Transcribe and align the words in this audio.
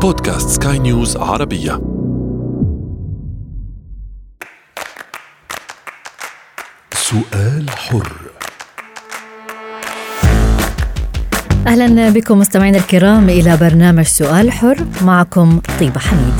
بودكاست 0.00 0.48
سكاي 0.48 0.78
نيوز 0.78 1.16
عربية. 1.16 1.72
سؤال 6.94 7.70
حر. 7.70 8.12
أهلا 11.66 12.10
بكم 12.10 12.38
مستمعينا 12.38 12.78
الكرام 12.78 13.28
إلى 13.28 13.56
برنامج 13.56 14.04
سؤال 14.04 14.52
حر. 14.52 14.86
معكم 15.02 15.60
طيبه 15.80 16.00
حميد. 16.00 16.34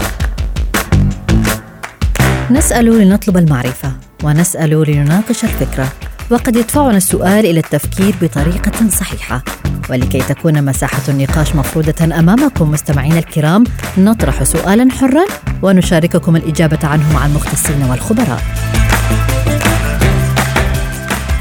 نسأل 2.50 2.84
لنطلب 2.84 3.36
المعرفة 3.36 3.92
ونسأل 4.24 4.70
لنناقش 4.70 5.44
الفكرة 5.44 5.88
وقد 6.30 6.56
يدفعنا 6.56 6.96
السؤال 6.96 7.46
إلى 7.46 7.60
التفكير 7.60 8.14
بطريقة 8.22 8.88
صحيحة. 8.88 9.42
ولكي 9.90 10.18
تكون 10.18 10.64
مساحة 10.64 11.02
النقاش 11.08 11.54
مفروضة 11.56 12.18
أمامكم 12.18 12.70
مستمعينا 12.70 13.18
الكرام 13.18 13.64
نطرح 13.98 14.42
سؤالا 14.42 14.92
حرا 14.92 15.24
ونشارككم 15.62 16.36
الإجابة 16.36 16.78
عنه 16.84 17.14
مع 17.14 17.26
المختصين 17.26 17.82
والخبراء. 17.90 18.42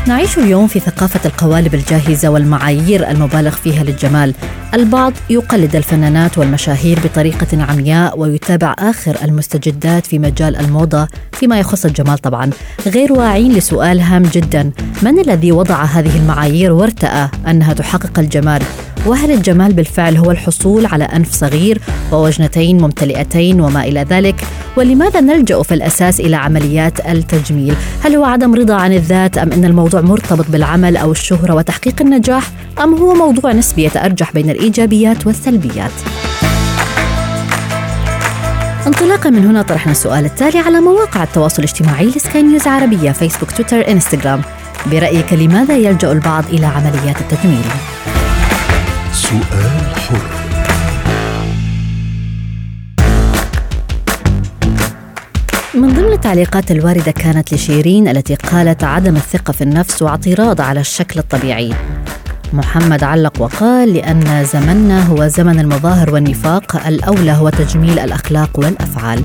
نعيش 0.10 0.38
اليوم 0.38 0.68
في 0.68 0.80
ثقافة 0.80 1.20
القوالب 1.30 1.76
الجاهزة 1.76 2.30
والمعايير 2.30 3.10
المبالغ 3.10 3.52
فيها 3.52 3.84
للجمال. 3.84 4.34
البعض 4.74 5.14
يقلد 5.30 5.76
الفنانات 5.76 6.38
والمشاهير 6.38 7.00
بطريقة 7.04 7.64
عمياء 7.64 8.20
ويتابع 8.20 8.76
آخر 8.80 9.18
المستجدات 9.24 10.06
في 10.06 10.20
مجال 10.20 10.56
الموضة 10.56 11.08
فيما 11.32 11.60
يخص 11.60 11.86
الجمال 11.86 12.18
طبعا، 12.18 12.50
غير 12.88 13.14
واعين 13.14 13.54
لسؤال 13.54 14.02
هام 14.02 14.24
جدا، 14.24 14.72
من 15.02 15.20
الذي 15.20 15.52
وضع 15.52 15.84
هذه 15.84 16.18
المعايير 16.18 16.72
وارتأى 16.72 17.30
أنها 17.48 17.74
تحقق 17.74 18.20
الجمال؟ 18.20 18.62
وهل 19.06 19.32
الجمال 19.32 19.74
بالفعل 19.74 20.18
هو 20.18 20.32
الحصول 20.32 20.86
على 20.86 21.04
أنف 21.04 21.34
صغير 21.34 21.82
ووجنتين 22.12 22.82
ممتلئتين 22.82 23.62
وما 23.62 23.84
إلى 23.84 24.06
ذلك؟ 24.10 24.36
ولماذا 24.78 25.22
نلجأ 25.22 25.64
في 25.64 25.74
الأساس 25.74 26.20
إلى 26.20 26.36
عمليات 26.36 27.10
التجميل؟ 27.10 27.76
هل 28.04 28.16
هو 28.16 28.26
عدم 28.26 28.56
رضا 28.56 28.76
عن 28.76 28.94
الذات 28.94 29.38
أم 29.38 29.52
أن 29.52 29.66
الموضوع 29.66 30.02
مرتبط 30.02 30.46
بالعمل 30.50 30.98
أو 30.98 31.12
الشهرة 31.12 31.56
وتحقيق 31.56 32.02
النجاح؟ 32.02 32.52
أم 32.84 32.94
هو 32.94 33.14
موضوع 33.14 33.52
نسبي 33.52 33.84
يتأرجح 33.84 34.34
بين 34.34 34.50
الإيجابيات 34.50 35.28
والسلبيات؟ 35.28 35.92
انطلاقا 38.88 39.30
من 39.30 39.46
هنا 39.46 39.62
طرحنا 39.62 39.92
السؤال 39.92 40.26
التالي 40.26 40.60
على 40.60 40.80
مواقع 40.80 41.24
التواصل 41.24 41.64
الاجتماعي 41.64 42.06
لسكاي 42.06 42.44
نيوز 42.44 42.68
عربية 42.68 43.12
فيسبوك 43.12 43.52
تويتر 43.52 43.92
إنستغرام 43.92 44.42
برأيك 44.86 45.34
لماذا 45.34 45.78
يلجأ 45.78 46.12
البعض 46.12 46.44
إلى 46.54 46.66
عمليات 46.66 47.22
التجميل؟ 47.22 47.66
سؤال 49.20 49.96
حر. 49.96 50.28
من 55.76 55.88
ضمن 55.94 56.14
التعليقات 56.14 56.72
الواردة 56.72 57.12
كانت 57.12 57.54
لشيرين 57.54 58.08
التي 58.08 58.36
قالت 58.36 58.84
عدم 58.84 59.16
الثقة 59.16 59.54
في 59.54 59.62
النفس 59.62 60.02
واعتراض 60.02 60.62
على 60.62 60.80
الشكل 60.80 61.20
الطبيعي. 61.20 61.74
محمد 62.54 63.04
علق 63.04 63.42
وقال 63.42 63.94
لأن 63.94 64.46
زمننا 64.54 65.08
هو 65.08 65.28
زمن 65.28 65.60
المظاهر 65.60 66.14
والنفاق 66.14 66.88
الأولى 66.88 67.32
هو 67.32 67.50
تجميل 67.50 68.00
الأخلاق 68.00 68.60
والأفعال. 68.60 69.24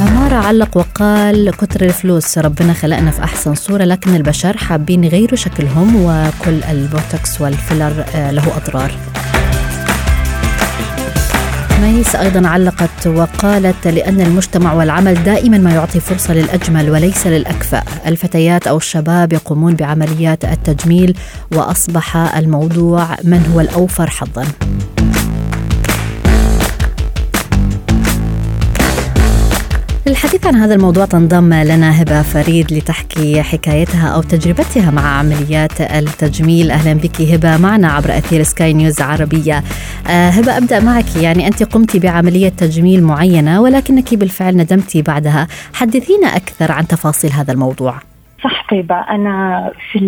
عمارة 0.00 0.34
علق 0.34 0.76
وقال 0.76 1.50
كتر 1.50 1.84
الفلوس 1.84 2.38
ربنا 2.38 2.72
خلقنا 2.72 3.10
في 3.10 3.24
أحسن 3.24 3.54
صورة 3.54 3.84
لكن 3.84 4.14
البشر 4.16 4.56
حابين 4.56 5.04
يغيروا 5.04 5.36
شكلهم 5.36 5.96
وكل 5.96 6.64
البوتوكس 6.70 7.40
والفيلر 7.40 8.04
آه، 8.14 8.30
له 8.30 8.56
أضرار. 8.56 8.92
ميس 11.82 12.16
أيضا 12.16 12.48
علقت 12.48 13.06
وقالت 13.06 13.86
لأن 13.88 14.20
المجتمع 14.20 14.72
والعمل 14.72 15.24
دائما 15.24 15.58
ما 15.58 15.70
يعطي 15.70 16.00
فرصة 16.00 16.34
للأجمل 16.34 16.90
وليس 16.90 17.26
للأكفأ. 17.26 17.82
الفتيات 18.06 18.66
أو 18.66 18.76
الشباب 18.76 19.32
يقومون 19.32 19.74
بعمليات 19.74 20.44
التجميل 20.44 21.16
وأصبح 21.54 22.16
الموضوع 22.16 23.08
من 23.24 23.52
هو 23.54 23.60
الأوفر 23.60 24.10
حظا. 24.10 24.44
للحديث 30.06 30.46
عن 30.46 30.56
هذا 30.56 30.74
الموضوع 30.74 31.04
تنضم 31.04 31.54
لنا 31.54 32.02
هبة 32.02 32.22
فريد 32.22 32.72
لتحكي 32.72 33.42
حكايتها 33.42 34.08
أو 34.08 34.22
تجربتها 34.22 34.90
مع 34.90 35.18
عمليات 35.18 35.80
التجميل. 35.80 36.70
أهلا 36.70 36.92
بك 36.92 37.20
هبة 37.20 37.56
معنا 37.56 37.92
عبر 37.92 38.18
أثير 38.18 38.42
سكاي 38.42 38.72
نيوز 38.72 39.00
عربية. 39.00 39.64
آه 40.08 40.30
هبة 40.30 40.56
أبدأ 40.56 40.80
معك. 40.80 41.16
يعني 41.16 41.46
أنت 41.46 41.62
قمت 41.62 41.96
بعملية 41.96 42.48
تجميل 42.48 43.02
معينة 43.02 43.60
ولكنك 43.60 44.14
بالفعل 44.14 44.56
ندمتي 44.56 45.02
بعدها. 45.02 45.48
حدثينا 45.72 46.26
أكثر 46.26 46.72
عن 46.72 46.88
تفاصيل 46.88 47.32
هذا 47.32 47.52
الموضوع. 47.52 48.11
صح 48.44 48.66
طيبة 48.70 48.94
أنا 48.94 49.70
في 49.92 49.98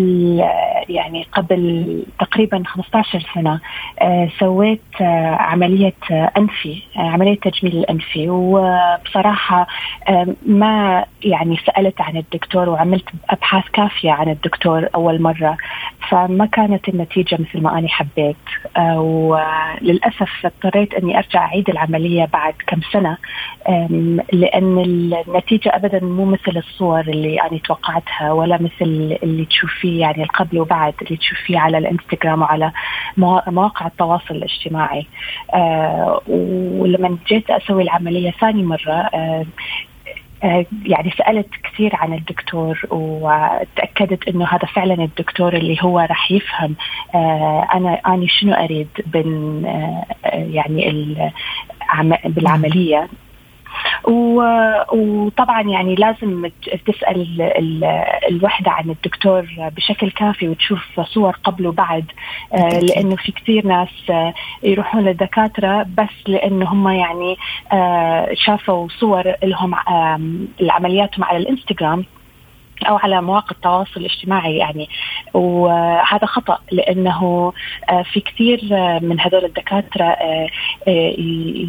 يعني 0.89 1.27
قبل 1.31 2.03
تقريبا 2.19 2.63
15 2.65 3.25
سنة 3.35 3.59
آه، 4.01 4.29
سويت 4.39 4.81
آه، 5.01 5.35
عملية 5.35 5.93
آه، 6.11 6.31
أنفي 6.37 6.81
عملية 6.95 7.35
تجميل 7.35 7.77
الأنفي. 7.77 8.29
وبصراحة 8.29 9.67
ما 10.45 11.05
يعني 11.23 11.57
سألت 11.65 12.01
عن 12.01 12.17
الدكتور 12.17 12.69
وعملت 12.69 13.09
أبحاث 13.29 13.63
كافية 13.73 14.11
عن 14.11 14.29
الدكتور 14.29 14.87
أول 14.95 15.21
مرة. 15.21 15.57
فما 16.09 16.45
كانت 16.45 16.89
النتيجة 16.89 17.37
مثل 17.39 17.61
ما 17.61 17.79
أنا 17.79 17.87
حبيت. 17.87 18.35
وللأسف 18.95 20.45
اضطريت 20.45 20.93
أني 20.93 21.17
أرجع 21.17 21.45
أعيد 21.45 21.69
العملية 21.69 22.25
بعد 22.33 22.53
كم 22.67 22.79
سنة. 22.93 23.17
لأن 24.33 24.79
النتيجة 25.27 25.75
أبدا 25.75 25.99
مو 26.05 26.25
مثل 26.25 26.57
الصور 26.57 26.99
اللي 26.99 27.41
أنا 27.41 27.57
توقعتها. 27.57 28.24
ولا 28.33 28.55
مثل 28.61 29.17
اللي 29.23 29.45
تشوفيه 29.45 30.01
يعني 30.01 30.23
القبل 30.23 30.59
وبعد 30.59 30.93
اللي 31.01 31.17
تشوفيه 31.17 31.59
على 31.59 31.77
الانستغرام 31.77 32.41
وعلى 32.41 32.71
مواقع 33.47 33.87
التواصل 33.87 34.35
الاجتماعي. 34.35 35.07
آه 35.53 36.21
ولما 36.27 37.17
جيت 37.27 37.49
أسوي 37.49 37.83
العملية 37.83 38.31
ثاني 38.31 38.63
مرة 38.63 39.09
آه 39.13 39.45
آه، 40.43 40.65
يعني 40.85 41.13
سألت 41.17 41.47
كثير 41.63 41.95
عن 41.95 42.13
الدكتور 42.13 42.81
وتأكدت 42.89 44.27
إنه 44.27 44.45
هذا 44.45 44.67
فعلا 44.75 44.93
الدكتور 44.93 45.53
اللي 45.53 45.77
هو 45.81 45.99
راح 45.99 46.31
يفهم 46.31 46.75
أنا 47.73 48.01
أنا 48.05 48.27
شنو 48.27 48.53
أريد 48.53 48.87
بين 49.05 49.63
يعني 50.33 51.15
بالعملية. 52.25 53.07
وطبعا 54.07 55.61
يعني 55.61 55.95
لازم 55.95 56.49
تسأل 56.85 57.41
الوحدة 58.29 58.71
عن 58.71 58.89
الدكتور 58.89 59.45
بشكل 59.77 60.11
كافي 60.11 60.47
وتشوف 60.49 60.99
صور 60.99 61.31
قبل 61.43 61.67
وبعد. 61.67 62.05
آه، 62.53 62.79
لأنه 62.79 63.15
في 63.15 63.31
كثير 63.31 63.67
ناس 63.67 63.89
آه، 64.09 64.33
يروحون 64.63 65.03
للدكاترة 65.03 65.85
بس 65.97 66.27
لأنه 66.27 66.65
هم 66.65 66.89
يعني 66.89 67.37
آه، 67.73 68.29
شافوا 68.33 68.87
صور 68.99 69.33
لهم 69.43 69.75
لعملياتهم 70.59 71.23
على 71.23 71.37
الانستغرام. 71.37 72.05
أو 72.83 72.95
على 72.97 73.21
مواقع 73.21 73.51
التواصل 73.51 73.99
الاجتماعي 73.99 74.57
يعني. 74.57 74.89
وهذا 75.33 76.25
خطأ 76.25 76.57
لأنه 76.71 77.53
آه، 77.89 78.03
في 78.13 78.19
كثير 78.19 78.69
آه، 78.71 78.99
من 78.99 79.19
هذول 79.19 79.45
الدكاترة 79.45 80.05
آه، 80.05 80.47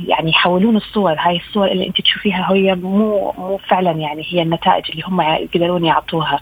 يعني 0.09 0.31
يحولون 0.31 0.77
الصور. 0.77 1.17
هاي 1.19 1.37
الصور 1.37 1.73
اللي 1.73 1.87
أنت 1.87 2.01
تشوفيها 2.01 2.53
هي 2.53 2.75
مو 2.75 3.33
مو 3.39 3.61
فعلا 3.69 3.91
يعني 3.91 4.23
هي 4.31 4.43
النتائج 4.43 4.85
اللي 4.91 5.03
هم 5.07 5.21
يقدرون 5.21 5.85
يعطوها. 5.85 6.41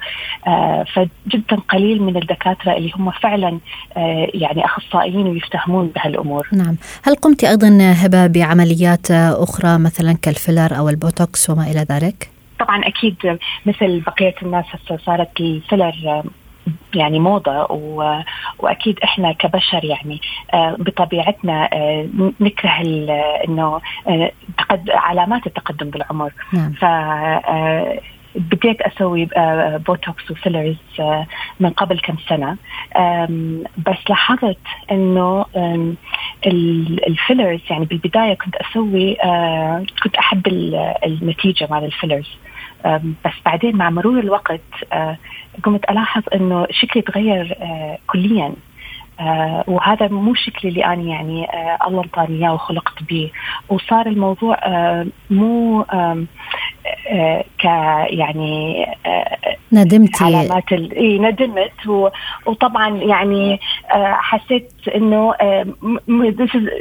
فجدا 0.95 1.57
قليل 1.69 2.03
من 2.03 2.17
الدكاترة 2.17 2.73
اللي 2.73 2.93
هم 2.97 3.11
فعلا 3.11 3.59
يعني 4.35 4.65
أخصائيين 4.65 5.27
ويفتهمون 5.27 5.87
بهالأمور. 5.87 6.49
نعم. 6.53 6.77
هل 7.03 7.15
قمت 7.15 7.45
أيضا 7.45 7.95
هبة 7.97 8.27
بعمليات 8.27 9.11
أخرى 9.11 9.79
مثلا 9.79 10.13
كالفيلر 10.23 10.79
أو 10.79 10.89
البوتوكس 10.89 11.51
وما 11.51 11.63
إلى 11.63 11.87
ذلك؟ 11.91 12.34
طبعا 12.65 12.87
أكيد 12.87 13.39
مثل 13.67 14.01
بقية 14.01 14.35
الناس 14.43 14.65
هسه 14.71 14.97
صارت 14.97 15.41
الفيلر 15.41 16.23
يعني 16.95 17.19
موضة 17.19 17.63
و... 17.71 18.21
وأكيد 18.59 18.99
إحنا 19.05 19.33
كبشر 19.33 19.85
يعني 19.85 20.21
آه، 20.55 20.77
بطبيعتنا 20.79 21.69
آه، 21.73 22.09
نكره 22.41 22.71
إنه 23.49 23.81
آه، 24.09 24.33
علامات 24.89 25.47
التقدم 25.47 25.91
بالعمر. 25.91 26.33
نعم. 26.53 26.73
ف 26.73 26.85
بديت 28.37 28.81
أسوي 28.81 29.29
بوتوكس 29.87 30.31
و 30.31 30.36
fillers 30.36 30.77
من 31.61 31.71
قبل 31.71 32.01
كم 32.01 32.17
سنة. 32.29 32.57
بس 33.87 33.99
لاحظت 34.09 34.59
إنه 34.91 35.47
ال 37.07 37.13
fillers 37.13 37.61
يعني 37.71 37.85
بالبداية 37.85 38.35
كنت 38.35 38.57
أسوي 38.57 39.15
كنت 40.03 40.17
أحب 40.17 40.47
النتيجة 41.05 41.69
مال 41.71 41.85
ال 41.85 41.90
fillers. 41.90 42.37
بس 43.25 43.33
بعدين 43.47 43.77
مع 43.77 43.91
مرور 43.91 44.19
الوقت 44.19 44.61
آه، 44.93 45.17
قمت 45.63 45.91
ألاحظ 45.91 46.23
إنه 46.35 46.67
شكلي 46.71 47.03
تغير 47.03 47.57
آه، 47.61 47.99
كليا. 48.07 48.53
آه 49.21 49.65
وهذا 49.67 50.09
مو 50.09 50.35
شكلي 50.35 50.71
اللي 50.71 50.85
أنا 50.85 51.03
يعني 51.03 51.45
آه 51.51 51.79
الله 51.87 52.03
انطاني 52.03 52.39
إياه 52.39 52.55
وخلقت 52.55 53.03
به 53.03 53.31
وصار 53.69 54.07
الموضوع 54.07 54.59
آه 54.63 55.07
مو 55.31 55.83
آه 55.83 56.25
ك 57.59 57.65
يعني 58.11 58.87
آه 59.07 59.37
ندمتي. 59.73 60.25
علامات 60.25 60.73
إي 60.73 61.19
ندمت. 61.19 61.87
و... 61.87 62.09
وطبعا 62.47 62.89
يعني 62.89 63.61
آه 63.93 64.13
حسيت 64.15 64.73
إنه 64.95 65.35
آه 65.41 65.67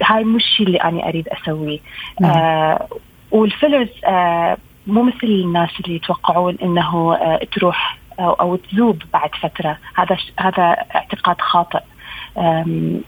هاي 0.04 0.24
مش 0.24 0.44
الشيء 0.44 0.68
اللي 0.68 0.78
أنا 0.78 1.08
أريد 1.08 1.28
أسويه. 1.30 1.80
نعم. 2.22 2.32
آه 2.32 2.88
والفيلرز 3.32 3.90
آه 4.06 4.58
مو 4.88 5.04
مثل 5.04 5.28
الناس 5.28 5.70
اللي 5.80 5.96
يتوقعون 5.96 6.58
إنه 6.64 7.16
آه، 7.16 7.40
تروح 7.56 7.98
أو, 8.20 8.34
أو 8.34 8.56
تذوب 8.56 9.02
بعد 9.14 9.30
فترة. 9.36 9.78
هذا 9.96 10.18
هذا 10.40 10.76
اعتقاد 10.96 11.42
خاطئ. 11.42 11.80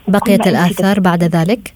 بقيت 0.08 0.46
الآثار 0.46 1.00
بعد 1.00 1.24
ذلك؟ 1.24 1.74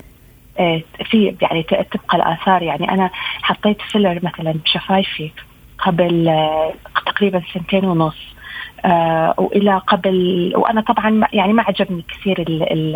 آه، 0.58 0.82
في 1.10 1.36
يعني 1.42 1.62
تبقى 1.62 2.16
الآثار. 2.16 2.62
يعني 2.62 2.90
أنا 2.90 3.10
حطيت 3.42 3.80
فيلر 3.92 4.20
مثلا 4.22 4.52
بشفايفي 4.52 5.30
قبل 5.78 6.28
آه، 6.28 6.74
تقريبا 7.06 7.42
سنتين 7.54 7.84
ونص. 7.84 8.39
آه 8.84 9.34
وإلى 9.38 9.78
قبل 9.86 10.52
وأنا 10.56 10.80
طبعا 10.80 11.26
يعني 11.32 11.52
ما 11.52 11.62
عجبني 11.62 12.04
كثير 12.08 12.40
ال 12.40 12.72
ال 12.72 12.92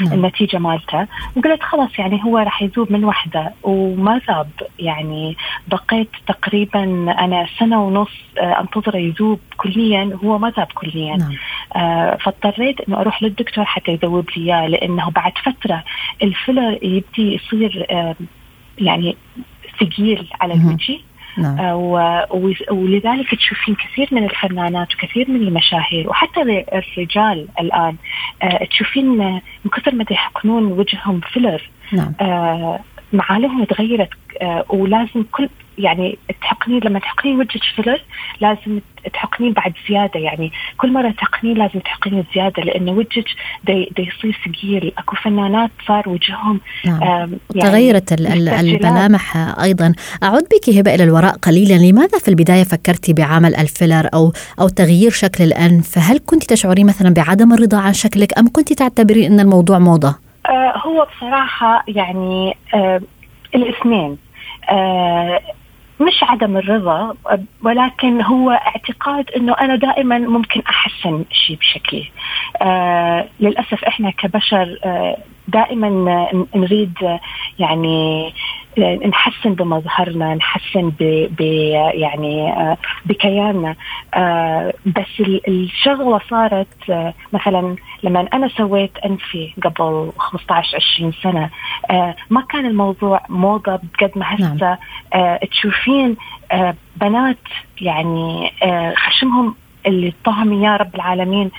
نعم. 0.00 0.12
النتيجة 0.12 0.58
مالته. 0.58 1.06
وقلت 1.36 1.62
خلاص 1.62 1.98
يعني 1.98 2.24
هو 2.24 2.38
راح 2.38 2.62
يذوب 2.62 2.92
من 2.92 3.04
وحدة. 3.04 3.52
وما 3.62 4.20
ذاب. 4.28 4.50
يعني 4.78 5.36
بقيت 5.68 6.10
تقريبا 6.26 6.82
أنا 7.18 7.46
سنة 7.58 7.84
ونص 7.84 8.10
آه 8.38 8.60
انتظره 8.60 8.96
يذوب 8.96 9.40
كليا. 9.56 10.18
وهو 10.22 10.38
ما 10.38 10.50
ذاب 10.50 10.68
كليا. 10.74 11.16
نعم. 11.16 11.32
آه 11.76 12.16
فاضطريت 12.16 12.80
إنه 12.80 13.00
أروح 13.00 13.22
للدكتور 13.22 13.64
حتى 13.64 13.92
يذوب 13.92 14.28
لي 14.36 14.42
إياه 14.42 14.66
لأنه 14.66 15.10
بعد 15.10 15.32
فترة 15.38 15.84
الفيلر 16.22 16.78
يبدي 16.82 17.34
يصير 17.34 17.86
آه 17.90 18.14
يعني 18.78 19.16
ثقيل 19.80 20.28
على 20.40 20.54
الوجه. 20.54 20.98
نعم. 21.38 21.58
آه، 21.58 22.26
ولذلك 22.70 23.34
تشوفين 23.34 23.74
كثير 23.74 24.08
من 24.12 24.24
الفنانات 24.24 24.94
وكثير 24.94 25.30
من 25.30 25.42
المشاهير 25.42 26.08
وحتى 26.08 26.64
الرجال 26.72 27.48
الآن 27.60 27.96
آه، 28.42 28.64
تشوفين 28.64 29.18
من 29.64 29.70
كثر 29.76 29.94
ما 29.94 30.04
يحقنون 30.10 30.64
وجههم 30.64 31.20
فيلر 31.20 31.70
نعم. 31.92 32.12
آه، 32.20 32.80
معالمهم 33.12 33.64
تغيرت 33.64 34.10
ولازم 34.68 35.24
كل 35.32 35.48
يعني 35.78 36.18
تحقنين 36.42 36.80
لما 36.84 36.98
تحقنين 36.98 37.38
وجهك 37.38 37.62
فيلر 37.76 38.00
لازم 38.40 38.80
تحقنين 39.12 39.52
بعد 39.52 39.72
زيادة. 39.88 40.20
يعني 40.20 40.52
كل 40.78 40.92
مرة 40.92 41.10
تحقنين 41.10 41.58
لازم 41.58 41.80
تحقنين 41.80 42.24
زيادة 42.34 42.62
لأنه 42.62 42.92
وجهك 42.92 43.26
دي, 43.64 43.92
دي 43.96 44.02
يصير 44.02 44.38
ثقيل. 44.46 44.92
أكو 44.98 45.16
فنانات 45.16 45.70
صار 45.86 46.08
وجههم 46.08 46.60
نعم. 46.86 47.00
يعني 47.54 47.70
تغيرت 47.70 48.12
الملامح 48.12 49.36
أيضا. 49.60 49.94
أعود 50.22 50.42
بك 50.42 50.76
هبة 50.76 50.94
إلى 50.94 51.04
الوراء 51.04 51.34
قليلا. 51.36 51.74
لماذا 51.74 52.18
في 52.18 52.28
البداية 52.28 52.64
فكرتي 52.64 53.12
بعمل 53.12 53.56
الفيلر 53.56 54.08
أو 54.14 54.32
أو 54.60 54.68
تغيير 54.68 55.10
شكل 55.10 55.44
الأنف؟ 55.44 55.98
هل 55.98 56.18
كنت 56.26 56.44
تشعرين 56.44 56.86
مثلا 56.86 57.14
بعدم 57.14 57.52
الرضا 57.52 57.78
عن 57.78 57.92
شكلك 57.92 58.38
أم 58.38 58.52
كنت 58.52 58.72
تعتبرين 58.72 59.32
إن 59.32 59.40
الموضوع 59.40 59.78
موضة؟ 59.78 60.14
آه 60.48 60.72
هو 60.86 61.06
بصراحة 61.16 61.84
يعني 61.88 62.56
آه 62.74 63.00
الاثنين. 63.54 64.16
آه 64.70 65.40
مش 66.00 66.22
عدم 66.22 66.56
الرضا 66.56 67.14
ولكن 67.62 68.22
هو 68.22 68.50
اعتقاد 68.50 69.30
إنه 69.30 69.52
أنا 69.52 69.76
دائما 69.76 70.18
ممكن 70.18 70.60
أحسن 70.68 71.24
شيء 71.32 71.56
بشكلي 71.56 72.10
آه 72.62 73.28
للأسف 73.40 73.84
إحنا 73.84 74.10
كبشر 74.10 74.78
آه 74.84 75.16
دائما 75.48 76.26
نريد 76.54 77.18
يعني 77.58 78.32
نحسن 78.78 79.54
بمظهرنا 79.54 80.34
نحسن 80.34 80.92
ب, 81.00 81.28
ب 81.38 81.40
يعني 81.94 82.52
آه، 82.52 82.76
بكياننا 83.04 83.74
آه، 84.14 84.74
بس 84.86 85.28
الشغلة 85.48 86.20
صارت 86.30 86.90
آه، 86.90 87.14
مثلا 87.32 87.76
لما 88.02 88.28
أنا 88.32 88.48
سويت 88.48 88.98
أنفي 89.04 89.52
قبل 89.62 90.12
15 90.18 90.76
20 90.76 91.12
سنة 91.22 91.50
ما 92.30 92.40
كان 92.50 92.66
الموضوع 92.66 93.22
موضة 93.28 93.80
بقد 93.82 94.10
ما 94.16 94.34
هسه 94.34 94.78
نعم. 95.14 95.36
تشوفين 95.50 96.16
بنات 96.96 97.38
يعني 97.80 98.52
خشمهم 98.96 99.54
اللي 99.86 100.12
طهم 100.24 100.52
اياه 100.52 100.76
رب 100.76 100.94
العالمين 100.94 101.50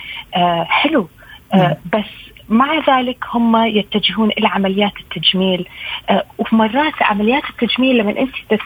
حلو 0.64 1.08
نعم. 1.54 1.74
بس 1.92 2.30
مع 2.50 2.78
ذلك 2.88 3.24
هم 3.34 3.56
يتجهون 3.66 4.30
إلى 4.30 4.48
عمليات 4.48 4.92
التجميل 5.00 5.66
آه، 6.10 6.24
وفي 6.38 6.56
مرات 6.56 7.02
عمليات 7.02 7.42
التجميل 7.50 7.98
لما 7.98 8.10
أنت 8.10 8.60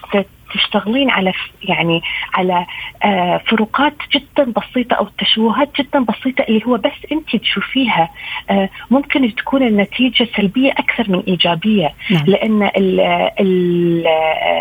تشتغلين 0.54 1.10
على 1.10 1.32
يعني 1.62 2.02
على 2.34 2.66
آه، 3.04 3.40
فروقات 3.46 3.94
جدا 4.12 4.52
بسيطة 4.52 4.94
أو 4.94 5.08
تشوهات 5.18 5.80
جدا 5.80 6.00
بسيطة 6.04 6.44
اللي 6.48 6.66
هو 6.66 6.76
بس 6.76 7.12
أنت 7.12 7.36
تشوفيها 7.36 8.10
آه، 8.50 8.68
ممكن 8.90 9.34
تكون 9.34 9.62
النتيجة 9.62 10.28
سلبية 10.36 10.72
أكثر 10.72 11.10
من 11.10 11.22
إيجابية 11.28 11.94
نعم. 12.10 12.24
لأن 12.26 12.62
ال 12.62 13.00
ال 13.40 14.04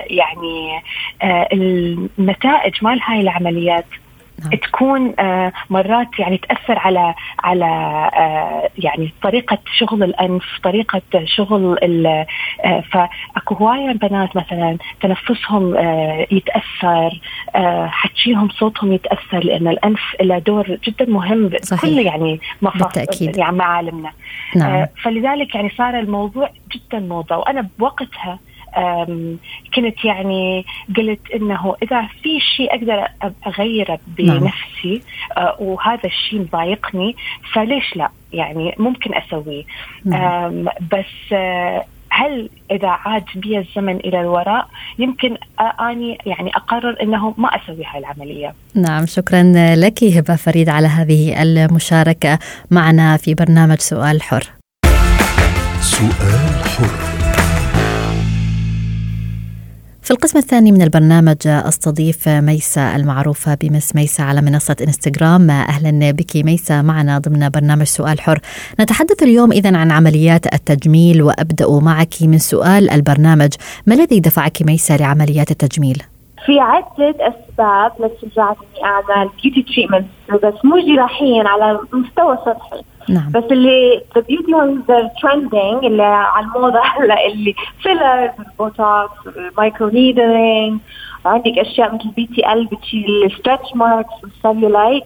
يعني 0.09 0.81
النتائج 1.53 2.73
مال 2.81 3.01
هاي 3.03 3.21
العمليات. 3.21 3.85
تكون 4.51 5.13
آه، 5.19 5.51
مرات 5.69 6.19
يعني 6.19 6.37
تأثر 6.37 6.79
على 6.79 7.13
على 7.39 7.65
آه، 8.15 8.69
يعني 8.77 9.13
طريقة 9.21 9.57
شغل 9.77 10.03
الأنف 10.03 10.43
طريقة 10.63 11.01
شغل 11.25 11.77
آه، 12.65 12.83
فأكو 12.91 13.55
هواية 13.55 13.91
بنات 13.91 14.35
مثلا 14.35 14.77
تنفسهم 15.01 15.75
يتأثر 16.31 17.21
حكيهم 17.85 18.49
صوتهم 18.49 18.93
يتأثر 18.93 19.39
لأن 19.43 19.67
الأنف 19.67 20.01
له 20.21 20.39
دور 20.39 20.77
جدا 20.87 21.05
مهم 21.05 21.51
صحيح. 21.61 21.81
كل 21.81 21.99
يعني 21.99 22.39
مفاصل 22.61 23.29
يعني 23.37 23.57
معالمنا 23.57 24.11
نعم. 24.55 24.85
فلذلك 25.03 25.55
يعني 25.55 25.69
صار 25.77 25.99
الموضوع 25.99 26.49
جدا 26.75 26.99
موضة 26.99 27.37
وأنا 27.37 27.67
بوقتها 27.79 28.39
كنت 29.75 30.05
يعني 30.05 30.65
قلت 30.97 31.31
إنه 31.35 31.75
إذا 31.83 32.01
في 32.23 32.39
شيء 32.57 32.75
أقدر 32.75 33.07
أغيره 33.47 33.99
بنفسي 34.07 35.01
نعم. 35.37 35.53
وهذا 35.59 36.05
الشيء 36.05 36.39
مضايقني 36.39 37.15
فليش 37.53 37.95
لا 37.95 38.09
يعني 38.33 38.75
ممكن 38.79 39.11
أسويه 39.15 39.63
نعم. 40.05 40.65
بس 40.91 41.33
هل 42.13 42.49
إذا 42.71 42.87
عاد 42.87 43.23
بي 43.35 43.57
الزمن 43.57 43.95
إلى 43.95 44.21
الوراء 44.21 44.67
يمكن 44.99 45.37
أني 45.81 46.17
يعني 46.25 46.51
أقرر 46.55 46.97
إنه 47.01 47.33
ما 47.37 47.47
أسوي 47.47 47.85
هاي 47.85 47.99
العملية. 47.99 48.53
نعم 48.75 49.05
شكرا 49.05 49.43
لك 49.75 50.03
هبة 50.03 50.35
فريد 50.35 50.69
على 50.69 50.87
هذه 50.87 51.41
المشاركة 51.41 52.39
معنا 52.71 53.17
في 53.17 53.33
برنامج 53.33 53.77
سؤال 53.77 54.21
حر. 54.21 54.43
سؤال 55.81 56.63
حر 56.63 57.22
في 60.03 60.11
القسم 60.11 60.37
الثاني 60.37 60.71
من 60.71 60.81
البرنامج 60.81 61.37
أستضيف 61.47 62.27
ميسا 62.29 62.95
المعروفة 62.95 63.55
بمس 63.55 63.95
ميسا 63.95 64.21
على 64.21 64.41
منصة 64.41 64.75
إنستغرام 64.81 65.49
أهلا 65.49 66.11
بك 66.11 66.35
ميسا 66.35 66.81
معنا 66.81 67.19
ضمن 67.19 67.49
برنامج 67.49 67.85
سؤال 67.85 68.21
حر 68.21 68.39
نتحدث 68.79 69.23
اليوم 69.23 69.51
إذا 69.51 69.77
عن 69.77 69.91
عمليات 69.91 70.53
التجميل 70.53 71.21
وأبدأ 71.21 71.79
معك 71.79 72.13
من 72.21 72.39
سؤال 72.39 72.89
البرنامج 72.89 73.53
ما 73.85 73.95
الذي 73.95 74.19
دفعك 74.19 74.61
ميسا 74.61 74.97
لعمليات 74.97 75.51
التجميل؟ 75.51 76.03
في 76.45 76.59
عدة 76.59 77.15
أسباب 77.19 77.91
لتشجعني 77.99 78.55
إني 78.75 78.85
أعمل 78.85 79.29
beauty 79.43 79.61
treatment 79.61 80.05
بس 80.43 80.65
مو 80.65 80.79
جراحيا 80.79 81.47
على 81.47 81.79
مستوى 81.93 82.37
سطحي. 82.37 82.81
نعم. 83.09 83.31
بس 83.31 83.43
اللي 83.51 84.01
the 84.15 84.21
beauty 84.21 84.81
the 84.87 85.11
trending 85.21 85.85
اللي 85.85 86.03
على 86.03 86.45
الموضة 86.45 86.79
هلا 86.97 87.27
اللي 87.27 87.55
fillers 87.81 88.29
البوتوكس 88.39 89.37
ال 89.37 89.89
microneedling 89.89 90.79
عندك 91.25 91.57
أشياء 91.57 91.95
مثل 91.95 92.09
BTL 92.09 92.65
بتشيل 92.65 93.23
ال 93.25 93.31
stretch 93.32 93.75
marks 93.75 94.13
وال 94.23 94.38
cellulite 94.38 95.03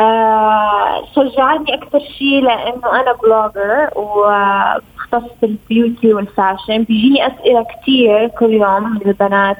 آه 0.00 1.04
شجعني 1.16 1.74
أكثر 1.74 2.00
شيء 2.00 2.42
لأنه 2.42 3.00
أنا 3.00 3.12
blogger 3.12 3.90
ومختص 3.96 5.32
بال 5.42 5.60
beauty 5.60 6.14
وال 6.14 6.28
fashion. 6.28 6.82
بيجيني 6.82 7.26
أسئلة 7.26 7.64
كثير 7.64 8.28
كل 8.28 8.52
يوم 8.52 8.82
من 8.82 9.00
البنات. 9.06 9.56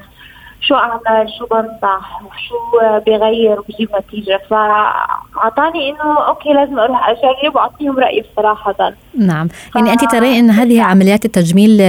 شو 0.61 0.75
اعمل 0.75 1.29
شو 1.39 1.45
بنصح؟ 1.45 2.21
وشو 2.21 2.79
بغير 3.07 3.59
وبجيب 3.59 3.89
نتيجة؟ 3.97 4.41
فأعطاني 4.49 5.89
إنه 5.89 6.27
okay 6.27 6.53
لازم 6.53 6.79
أروح 6.79 7.09
أجرب 7.09 7.55
وأعطيهم 7.55 7.99
رأيي 7.99 8.25
صراحة 8.35 8.93
نعم. 9.17 9.47
يعني 9.75 9.91
أنت 9.91 10.11
ترين 10.11 10.35
إن 10.35 10.49
هذه 10.49 10.81
عمليات 10.81 11.25
التجميل 11.25 11.81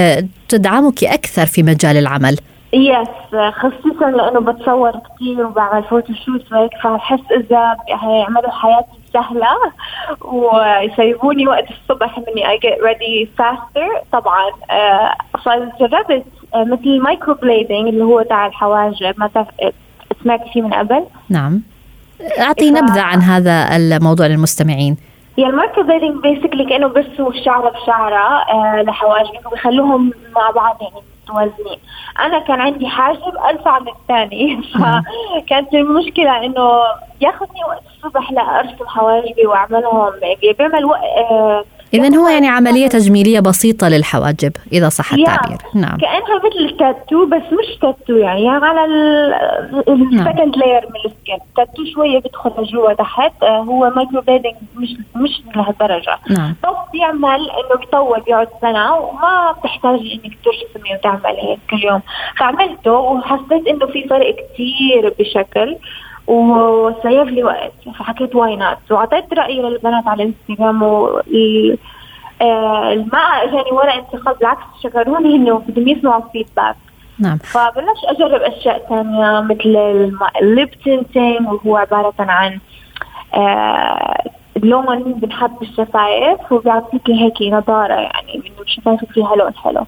تدعمك 0.48 1.04
أكثر 1.04 1.46
في 1.46 1.62
مجال 1.62 1.96
العمل. 1.96 2.36
yes 2.72 3.52
خصوصا 3.52 4.10
لأنه 4.10 4.40
بتصور 4.40 4.90
كثير 4.90 5.46
وبعمل 5.46 5.82
photoshoot 5.82 6.52
وهيك 6.52 6.70
فبحس 6.82 7.20
إذا 7.36 7.76
هيعملوا 7.88 8.50
حياتي 8.50 9.00
سهلة 9.12 9.56
ويسيبوني 10.20 11.46
وقت 11.48 11.64
الصبح 11.70 12.18
مني 12.18 12.46
I 12.46 12.58
get 12.60 12.78
ready 12.82 13.28
faster. 13.38 14.04
طبعا 14.12 14.50
فجربت 15.44 16.10
آه، 16.10 16.22
مثل 16.54 16.84
ال 16.84 17.34
microblading 17.34 17.88
اللي 17.88 18.04
هو 18.04 18.22
تاع 18.22 18.46
الحواجب 18.46 19.14
ما 19.18 19.30
سمعت 20.22 20.40
فيه 20.52 20.62
من 20.62 20.74
قبل؟ 20.74 21.04
نعم. 21.28 21.62
أعطي 22.40 22.70
نبذة 22.70 23.00
عن 23.00 23.22
هذا 23.22 23.76
الموضوع 23.76 24.26
للمستمعين. 24.26 24.96
هي 25.38 25.46
ال 25.46 25.82
microblading 25.82 26.22
basically 26.22 26.64
كانه 26.64 26.86
بيرسموا 26.86 27.30
الشعره 27.30 27.70
بشعرة 27.70 28.42
آه 28.42 28.82
لحواجبك 28.82 29.46
وبيخلوهم 29.46 30.12
مع 30.36 30.50
بعض 30.50 30.78
يعني 30.82 31.04
متوازنين. 31.24 31.78
أنا 32.18 32.38
كان 32.38 32.60
عندي 32.60 32.86
حاجب 32.86 33.36
أرفع 33.50 33.78
من 33.78 33.88
الثاني 33.88 34.62
فكانت 34.74 35.74
المشكلة 35.74 36.44
إنه 36.44 36.82
ياخذني 37.20 37.64
وقت 37.68 37.82
الصبح 37.96 38.32
لارسم 38.32 38.86
حواجبي 38.86 39.46
وأعملهم 39.46 40.12
بيعمل 40.42 40.84
وقت 40.84 41.02
آه 41.02 41.64
إذا 41.94 42.16
هو 42.16 42.28
يعني 42.28 42.48
عملية 42.48 42.86
تجميلية 42.88 43.40
بسيطة 43.40 43.88
للحواجب 43.88 44.52
إذا 44.72 44.88
صح 44.88 45.12
التعبير. 45.12 45.58
نعم. 45.74 45.98
كأنها 45.98 46.38
مثل 46.38 46.72
التاتو 46.72 47.26
بس 47.26 47.42
مش 47.42 47.78
تاتو 47.82 48.16
يعني, 48.16 48.44
يعني 48.44 48.64
على 48.64 48.84
ال 49.88 49.98
second 49.98 50.56
layer 50.56 50.86
من 50.90 51.00
ال 51.04 51.11
skin. 51.11 51.44
tattoo 51.56 51.84
شوية 51.94 52.18
بيدخل 52.18 52.50
لجوا 52.58 52.92
تحت 52.92 53.42
آه، 53.42 53.58
هو 53.58 53.90
microblading 53.96 54.54
مش 54.76 54.88
مش 55.16 55.42
لهالدرجة. 55.56 56.18
نعم. 56.30 56.54
بس 56.64 56.76
بيعمل 56.92 57.50
إنه 57.50 57.80
بيطول 57.80 58.20
بيقعد 58.20 58.48
سنة 58.60 58.94
وما 58.96 59.54
بتحتاجي 59.58 60.20
إنك 60.24 60.38
ترسمي 60.44 60.94
وتعملي 60.94 61.42
هيك 61.42 61.58
كل 61.70 61.84
يوم. 61.84 62.00
فعملته 62.38 62.92
وحسيت 62.92 63.66
إنه 63.66 63.86
في 63.86 64.08
فرق 64.08 64.36
كثير 64.36 65.14
بشكل. 65.18 65.76
و 66.30 66.50
save 66.50 67.28
لي 67.28 67.44
وقت 67.44 67.72
فحكيت 67.98 68.34
why 68.34 68.56
not 68.56 68.76
وأعطيت 68.90 69.34
رأيي 69.34 69.62
للبنات 69.62 70.06
على 70.06 70.22
الانستغرام 70.22 70.82
و 70.82 71.20
آه 72.42 72.94
ما 73.12 73.18
اجاني 73.18 73.70
ولا 73.72 73.94
انتقاد 73.94 74.38
بالعكس 74.38 74.62
شكروني 74.82 75.36
إنه 75.36 75.58
بدهم 75.58 75.88
يسمعوا 75.88 76.22
feedback 76.32 76.76
نعم. 77.18 77.38
فبلش 77.38 78.04
أجرب 78.04 78.40
أشياء 78.42 78.86
ثانية 78.88 79.40
مثل 79.40 79.76
ال 80.42 80.49
lip 80.49 80.70
tinting 80.70 81.48
وهو 81.48 81.76
عبارة 81.76 82.14
عن 82.18 82.58
آه 83.34 84.24
لون 84.56 85.12
بنحط 85.12 85.50
بالشفايف 85.60 86.52
وبيعطيكي 86.52 87.14
هيك 87.14 87.42
نضارة 87.42 87.94
يعني 87.94 88.34
إنه 88.34 88.66
شفايفك 88.66 89.12
فيها 89.12 89.36
لون 89.36 89.54
حلو. 89.54 89.86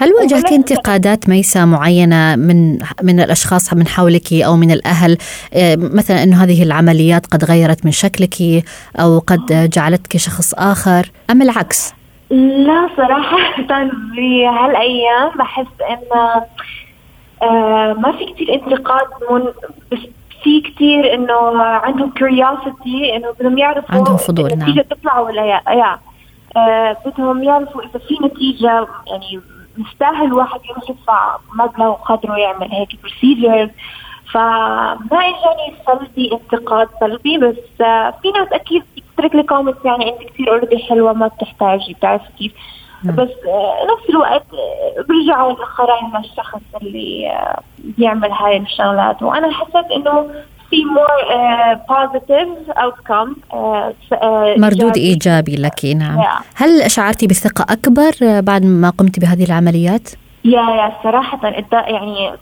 هل 0.00 0.12
واجهتي 0.12 0.54
انتقادات 0.54 1.28
ميسا 1.28 1.64
معينة 1.64 2.36
من 2.36 2.78
من 3.02 3.20
الأشخاص 3.20 3.74
من 3.74 3.86
حولك 3.86 4.32
أو 4.32 4.56
من 4.56 4.70
الأهل 4.70 5.18
آه، 5.54 5.76
مثلا 5.76 6.22
أنه 6.22 6.44
هذه 6.44 6.62
العمليات 6.62 7.26
قد 7.26 7.44
غيرت 7.44 7.84
من 7.84 7.90
شكلك 7.90 8.64
أو 9.00 9.18
قد 9.18 9.70
جعلتك 9.72 10.16
شخص 10.16 10.54
آخر 10.54 11.10
أم 11.30 11.42
العكس؟ 11.42 11.94
لا 12.30 12.88
صراحة 12.96 13.62
بهالأيام 14.16 15.30
بحس 15.38 15.66
إنه 15.90 16.44
آه 17.42 17.92
ما 17.92 18.12
في 18.12 18.24
كتير 18.24 18.54
انتقاد 18.54 19.06
من 19.30 19.44
بس 19.92 19.98
في 20.42 20.60
كتير 20.60 21.14
إنه 21.14 21.62
عندهم 21.62 22.10
curiosity 22.10 23.16
إنه 23.16 23.30
بدهم 23.40 23.58
يعرفوا 23.58 23.94
عندهم 23.94 24.16
فضول 24.16 24.48
نعم 24.48 24.68
النتيجة 24.68 24.86
تطلع 24.90 25.20
ولا 25.20 25.44
yeah, 25.44 25.60
yeah. 25.70 25.98
آه 26.56 26.96
بدهم 27.06 27.42
يعرفوا 27.42 27.82
إذا 27.82 27.98
في 28.08 28.14
نتيجة 28.24 28.86
يعني 29.06 29.40
يستاهل 29.78 30.32
واحد 30.32 30.60
يروح 30.64 30.90
يدفع 30.90 31.36
مبلغ 31.54 31.86
وقدره 31.86 32.36
يعمل 32.36 32.72
هيك 32.72 32.88
procedures 33.00 33.70
فما 34.32 34.98
إجاني 35.12 35.74
سلبي 35.86 36.32
انتقاد 36.32 36.88
سلبي 37.00 37.38
بس 37.38 37.56
في 38.22 38.30
ناس 38.30 38.48
أكيد 38.52 38.82
تترك 39.16 39.34
لي 39.34 39.42
comments 39.42 39.84
يعني 39.84 40.08
انت 40.12 40.22
كثير 40.30 40.48
already 40.52 40.78
حلوة 40.78 41.12
ما 41.12 41.26
بتحتاجي 41.26 41.94
بتعرفي 41.94 42.32
كيف. 42.38 42.52
بس 43.04 43.28
نفس 43.92 44.10
الوقت 44.10 44.46
برجعوا 45.08 45.52
الاخرين 45.52 46.16
للشخص 46.18 46.60
اللي 46.82 47.38
بيعمل 47.78 48.32
هاي 48.32 48.56
الشغلات. 48.56 49.22
وأنا 49.22 49.52
حسيت 49.52 49.90
إنه 49.96 50.30
في 50.70 50.84
more 50.84 51.08
positive 51.88 52.70
outcome 52.70 53.36
مردود 54.60 54.96
إيجابي 54.96 55.56
لك 55.56 55.84
نعم 55.84 56.22
yeah. 56.22 56.42
هل 56.54 56.90
شعرتي 56.90 57.26
بثقة 57.26 57.72
أكبر 57.72 58.40
بعد 58.40 58.64
ما 58.64 58.90
قمت 58.90 59.20
بهذه 59.20 59.44
العمليات؟ 59.44 60.08
يا 60.44 60.60
يا 60.60 60.92
صراحة 61.02 61.48
يعني 61.72 62.32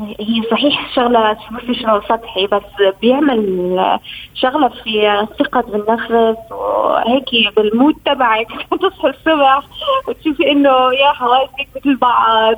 هي 0.00 0.42
صحيح 0.50 0.94
شغلة 0.94 1.36
professional 1.50 2.02
سطحي 2.08 2.46
بس 2.46 2.62
بيعمل 3.02 3.98
شغلة 4.34 4.68
في 4.68 5.26
ثقة 5.38 5.60
بالنفس 5.60 6.10
وهيك 6.50 7.56
بال 7.56 7.69
mood 7.69 7.94
تبعك 8.04 8.46
تصحي 8.82 9.08
الصبح 9.08 9.62
وتشوفي 10.08 10.50
إنه 10.50 10.70
يا 10.70 11.12
حواجبك 11.12 11.68
مثل 11.76 11.96
بعض 11.96 12.56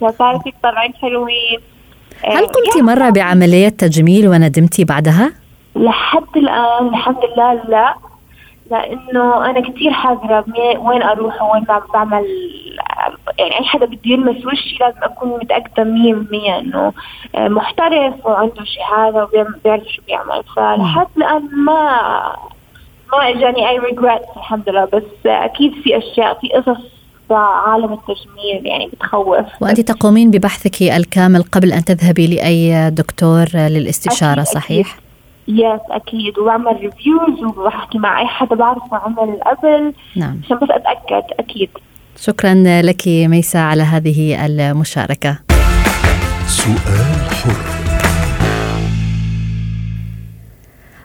شفايفك 0.00 0.54
طالعين 0.62 0.94
حلوين 0.94 1.60
هل 2.32 2.46
قمتي 2.46 2.82
مرة 2.82 3.10
بعملية 3.10 3.68
تجميل 3.68 4.28
وندمتي 4.28 4.84
بعدها؟ 4.84 5.32
لحد 5.76 6.36
الآن 6.36 6.88
الحمد 6.88 7.18
لله 7.24 7.52
لا. 7.68 7.94
لأنه 8.70 9.50
أنا 9.50 9.60
كثير 9.60 9.90
حذرة 9.92 10.44
وين 10.78 11.02
أروح 11.02 11.42
وين 11.42 11.64
بعمل 11.94 12.24
يعني 13.38 13.58
أي 13.58 13.64
حدا 13.64 13.86
بده 13.86 13.98
يلمس 14.04 14.46
وشي 14.46 14.76
لازم 14.80 14.98
أكون 15.02 15.28
متأكدة 15.28 15.84
مية 15.84 16.14
بالمية 16.14 16.58
إنه 16.58 16.92
محترف 17.34 18.26
وعنده 18.26 18.64
شهادة 18.64 19.24
وبيعرف 19.24 19.82
شو 19.88 20.02
بيعمل. 20.06 20.42
فلحد 20.56 21.06
الآن 21.16 21.48
ما 21.52 21.90
ما 23.12 23.28
إجاني 23.30 23.68
أي 23.68 23.78
regret 23.78 24.22
الحمد 24.36 24.68
لله. 24.68 24.84
بس 24.84 25.02
أكيد 25.26 25.72
في 25.72 25.98
أشياء 25.98 26.38
في 26.40 26.48
قصص 26.48 26.93
عالم 27.30 27.92
التجميل 27.92 28.66
يعني 28.66 28.90
بتخوف. 28.92 29.46
وأنت 29.60 29.80
تقومين 29.80 30.30
ببحثك 30.30 30.82
الكامل 30.82 31.42
قبل 31.42 31.72
أن 31.72 31.84
تذهبي 31.84 32.26
لأي 32.26 32.90
دكتور 32.90 33.46
للاستشارة 33.54 34.42
أكيد 34.42 34.54
صحيح؟ 34.54 34.86
أكيد. 34.92 35.04
yes 35.48 35.80
أكيد. 35.90 36.38
وبعمل 36.38 36.66
reviews 36.66 37.56
وبحكي 37.56 37.98
مع 37.98 38.20
أي 38.20 38.26
حدا 38.26 38.56
بعرفه 38.56 38.96
عمل 38.96 39.40
قبل. 39.46 39.92
نعم. 40.16 40.40
عشان 40.44 40.56
بس 40.56 40.68
أتأكد 40.70 41.24
أكيد. 41.38 41.70
شكرا 42.20 42.54
لك 42.82 43.02
ميسا 43.06 43.58
على 43.58 43.82
هذه 43.82 44.46
المشاركة. 44.46 45.38
سؤال 46.46 47.30
حر. 47.30 47.93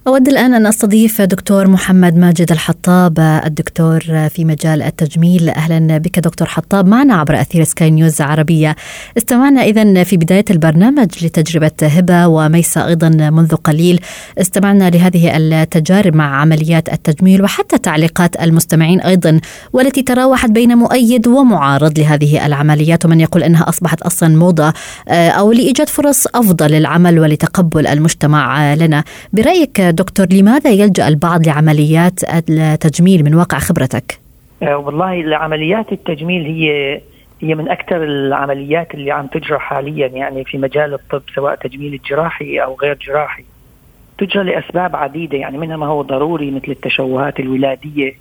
أود 0.09 0.27
الآن 0.27 0.53
أن 0.53 0.65
أستضيف 0.65 1.21
دكتور 1.21 1.67
محمد 1.67 2.17
ماجد 2.17 2.51
الحطاب 2.51 3.19
الدكتور 3.19 3.99
في 4.29 4.45
مجال 4.45 4.81
التجميل. 4.81 5.49
أهلا 5.49 5.97
بك 5.97 6.19
دكتور 6.19 6.47
حطاب 6.47 6.87
معنا 6.87 7.13
عبر 7.15 7.41
أثير 7.41 7.63
سكاي 7.63 7.91
نيوز 7.91 8.21
عربية. 8.21 8.75
استمعنا 9.17 9.63
إذا 9.63 10.03
في 10.03 10.17
بداية 10.17 10.45
البرنامج 10.51 11.25
لتجربة 11.25 11.71
هبة 11.81 12.27
وميسة 12.27 12.87
أيضا 12.87 13.09
منذ 13.09 13.55
قليل. 13.55 13.99
استمعنا 14.37 14.89
لهذه 14.89 15.37
التجارب 15.37 16.15
مع 16.15 16.41
عمليات 16.41 16.93
التجميل 16.93 17.43
وحتى 17.43 17.77
تعليقات 17.77 18.41
المستمعين 18.41 19.01
أيضا 19.01 19.39
والتي 19.73 20.01
تراوحت 20.01 20.49
بين 20.49 20.77
مؤيد 20.77 21.27
ومعارض 21.27 21.99
لهذه 21.99 22.45
العمليات. 22.45 23.05
ومن 23.05 23.19
يقول 23.19 23.43
أنها 23.43 23.69
أصبحت 23.69 24.01
أصلا 24.01 24.37
موضة 24.37 24.73
أو 25.09 25.51
لإيجاد 25.51 25.89
فرص 25.89 26.27
أفضل 26.27 26.71
للعمل 26.71 27.19
ولتقبل 27.19 27.87
المجتمع 27.87 28.73
لنا. 28.73 29.03
برأيك 29.33 29.98
دكتور 29.99 30.25
لماذا 30.31 30.69
يلجأ 30.69 31.07
البعض 31.07 31.47
لعمليات 31.47 32.19
التجميل 32.49 33.23
من 33.23 33.35
واقع 33.35 33.59
خبرتك؟ 33.59 34.19
آه، 34.63 34.77
والله 34.77 35.35
عمليات 35.35 35.91
التجميل 35.91 36.45
هي 36.45 37.01
هي 37.41 37.55
من 37.55 37.69
أكثر 37.69 38.03
العمليات 38.03 38.93
اللي 38.93 39.11
عم 39.11 39.27
تجرى 39.27 39.59
حاليا 39.59 40.07
يعني 40.07 40.43
في 40.43 40.57
مجال 40.57 40.93
الطب 40.93 41.21
سواء 41.35 41.55
تجميل 41.55 41.93
الجراحي 41.93 42.59
أو 42.59 42.77
غير 42.81 42.97
جراحي 43.07 43.43
تجرى 44.17 44.43
لأسباب 44.43 44.95
عديدة 44.95 45.37
يعني 45.37 45.57
منها 45.57 45.77
ما 45.77 45.85
هو 45.85 46.01
ضروري 46.01 46.51
مثل 46.51 46.71
التشوهات 46.71 47.39
الولادية 47.39 48.13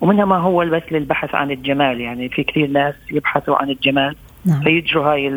ومنها 0.00 0.24
ما 0.24 0.36
هو 0.36 0.64
بس 0.64 0.82
للبحث 0.90 1.34
عن 1.34 1.50
الجمال 1.50 2.00
يعني 2.00 2.28
في 2.28 2.44
كثير 2.44 2.66
ناس 2.66 2.94
يبحثوا 3.10 3.56
عن 3.56 3.70
الجمال 3.70 4.16
نعم. 4.44 4.60
فيجروا 4.60 5.12
هاي 5.12 5.28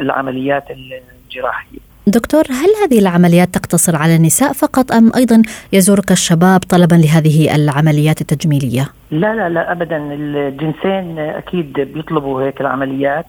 العمليات 0.00 0.64
الجراحية 0.70 1.85
دكتور 2.08 2.42
هل 2.50 2.68
هذه 2.84 2.98
العمليات 2.98 3.48
تقتصر 3.54 3.96
على 3.96 4.16
النساء 4.16 4.52
فقط 4.52 4.92
أم 4.92 5.12
أيضا 5.16 5.42
يزورك 5.72 6.12
الشباب 6.12 6.60
طلبا 6.60 6.94
لهذه 6.94 7.54
العمليات 7.54 8.20
التجميلية؟ 8.20 8.88
لا 9.10 9.34
لا 9.34 9.48
لا 9.48 9.72
ابدا 9.72 9.96
الجنسين 9.96 11.18
أكيد 11.18 11.72
بيطلبوا 11.80 12.42
هيك 12.42 12.60
العمليات 12.60 13.26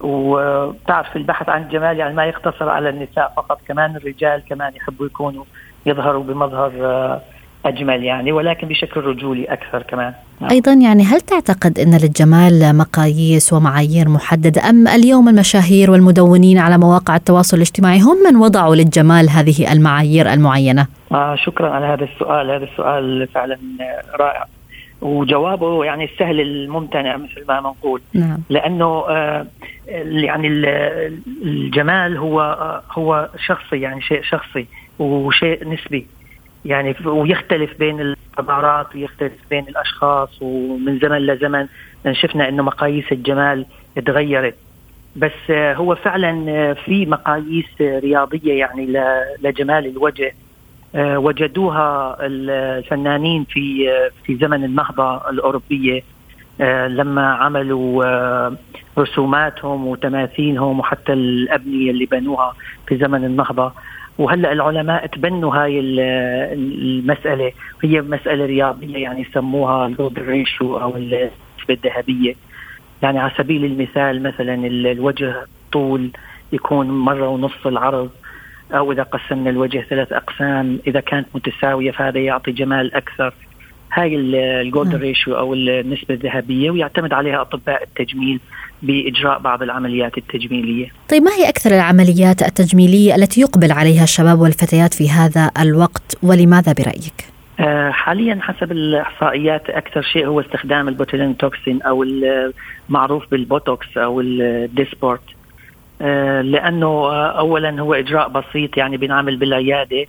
وبتعرف 0.00 1.16
البحث 1.16 1.48
عن 1.48 1.62
الجمال 1.62 1.98
يعني 1.98 2.14
ما 2.14 2.24
يقتصر 2.24 2.68
على 2.68 2.88
النساء 2.88 3.32
فقط 3.36 3.60
كمان 3.68 3.96
الرجال 3.96 4.42
كمان 4.48 4.72
يحبوا 4.76 5.06
يكونوا 5.06 5.44
يظهروا 5.86 6.24
بمظهر 6.24 6.70
أجمل 7.64 8.04
يعني 8.04 8.32
ولكن 8.32 8.68
بشكل 8.68 9.00
رجولي 9.00 9.44
أكثر 9.44 9.82
كمان 9.82 10.12
نعم. 10.40 10.50
أيضا 10.50 10.72
يعني 10.72 11.02
هل 11.02 11.20
تعتقد 11.20 11.78
إن 11.78 11.94
للجمال 11.94 12.76
مقاييس 12.76 13.52
ومعايير 13.52 14.08
محددة 14.08 14.70
أم 14.70 14.88
اليوم 14.88 15.28
المشاهير 15.28 15.90
والمدونين 15.90 16.58
على 16.58 16.78
مواقع 16.78 17.16
التواصل 17.16 17.56
الاجتماعي 17.56 18.00
هم 18.00 18.16
من 18.30 18.36
وضعوا 18.36 18.74
للجمال 18.74 19.30
هذه 19.30 19.72
المعايير 19.72 20.32
المعينة؟ 20.32 20.86
آه 21.12 21.34
شكرا 21.34 21.70
على 21.70 21.86
هذا 21.86 22.04
السؤال 22.04 22.50
هذا 22.50 22.64
السؤال 22.64 23.28
فعلا 23.34 23.58
رائع 24.20 24.46
وجوابه 25.00 25.84
يعني 25.84 26.04
السهل 26.04 26.40
الممتنع 26.40 27.16
مثل 27.16 27.44
ما 27.48 27.60
بنقول 27.60 28.00
نعم. 28.14 28.38
لأنه 28.50 29.04
آه 29.08 29.46
يعني 30.04 30.48
الجمال 31.42 32.16
هو 32.16 32.40
آه 32.40 32.82
هو 32.92 33.28
شخصي 33.46 33.80
يعني 33.80 34.02
شيء 34.02 34.22
شخصي 34.22 34.66
وشيء 34.98 35.68
نسبي 35.68 36.06
يعني 36.66 36.94
ويختلف 37.04 37.78
بين 37.78 38.00
الحضارات 38.00 38.94
ويختلف 38.94 39.32
بين 39.50 39.68
الأشخاص 39.68 40.28
ومن 40.40 40.98
زمن 40.98 41.18
لزمن. 41.18 41.66
شفنا 42.12 42.48
إنه 42.48 42.62
مقاييس 42.62 43.12
الجمال 43.12 43.66
تغيرت. 44.06 44.54
بس 45.16 45.50
هو 45.50 45.94
فعلا 45.94 46.74
في 46.74 47.06
مقاييس 47.06 47.66
رياضية 47.80 48.58
يعني 48.58 48.86
لجمال 49.42 49.86
الوجه. 49.86 50.34
وجدوها 50.94 52.16
الفنانين 52.20 53.44
في 53.44 53.90
في 54.24 54.36
زمن 54.36 54.64
النهضة 54.64 55.30
الأوروبية. 55.30 56.02
لما 56.88 57.34
عملوا 57.34 58.56
رسوماتهم 58.98 59.86
وتماثيلهم 59.86 60.80
وحتى 60.80 61.12
الأبنية 61.12 61.90
اللي 61.90 62.06
بنوها 62.06 62.54
في 62.86 62.96
زمن 62.96 63.24
النهضة. 63.24 63.72
وهلا 64.18 64.52
العلماء 64.52 65.06
تبنوا 65.06 65.54
هاي 65.54 65.80
المسألة. 65.80 67.52
هي 67.84 68.00
مسألة 68.00 68.46
رياضية 68.46 68.96
يعني 68.96 69.20
يسموها 69.20 69.86
ال 69.86 69.92
gold 69.92 70.18
ratio 70.18 70.78
أو 70.78 70.96
النسبة 70.96 71.30
الذهبية. 71.70 72.34
يعني 73.02 73.18
على 73.18 73.32
سبيل 73.38 73.64
المثال 73.64 74.22
مثلا 74.22 74.54
الوجه 74.66 75.46
طول 75.72 76.10
يكون 76.52 76.86
مرة 76.86 77.28
ونص 77.28 77.66
العرض 77.66 78.10
أو 78.72 78.92
إذا 78.92 79.02
قسمنا 79.02 79.50
الوجه 79.50 79.80
ثلاث 79.90 80.12
أقسام 80.12 80.78
إذا 80.86 81.00
كانت 81.00 81.26
متساوية 81.34 81.90
فهذا 81.90 82.18
يعطي 82.18 82.52
جمال 82.52 82.94
أكثر. 82.94 83.34
هاي 83.96 84.16
ال 84.16 84.32
gold 84.32 84.94
ratio 84.94 85.38
أو 85.38 85.54
النسبة 85.54 86.14
الذهبية 86.14 86.70
ويعتمد 86.70 87.12
عليها 87.12 87.40
أطباء 87.40 87.82
التجميل 87.82 88.40
بإجراء 88.82 89.38
بعض 89.38 89.62
العمليات 89.62 90.18
التجميلية. 90.18 90.88
طيب 91.08 91.22
ما 91.22 91.30
هي 91.30 91.48
أكثر 91.48 91.70
العمليات 91.70 92.42
التجميلية 92.42 93.14
التي 93.14 93.40
يقبل 93.40 93.72
عليها 93.72 94.04
الشباب 94.04 94.40
والفتيات 94.40 94.94
في 94.94 95.10
هذا 95.10 95.50
الوقت 95.60 96.16
ولماذا 96.22 96.72
برأيك؟ 96.72 97.36
آه 97.60 97.90
حاليا 97.90 98.38
حسب 98.42 98.72
الإحصائيات 98.72 99.70
أكثر 99.70 100.02
شيء 100.02 100.26
هو 100.26 100.40
استخدام 100.40 100.88
ال 100.88 100.93
botulinum 100.93 101.36
toxin 101.36 101.82
أو 101.82 102.04
المعروف 102.88 103.30
بالبوتوكس 103.30 103.98
أو 103.98 104.20
الديسبورت 104.20 105.20
آه 106.02 106.40
لأنه 106.40 106.86
آه 106.86 107.38
اولا 107.38 107.80
هو 107.80 107.94
إجراء 107.94 108.28
بسيط 108.28 108.76
يعني 108.76 108.96
بنعمل 108.96 109.36
بالعيادة 109.36 110.06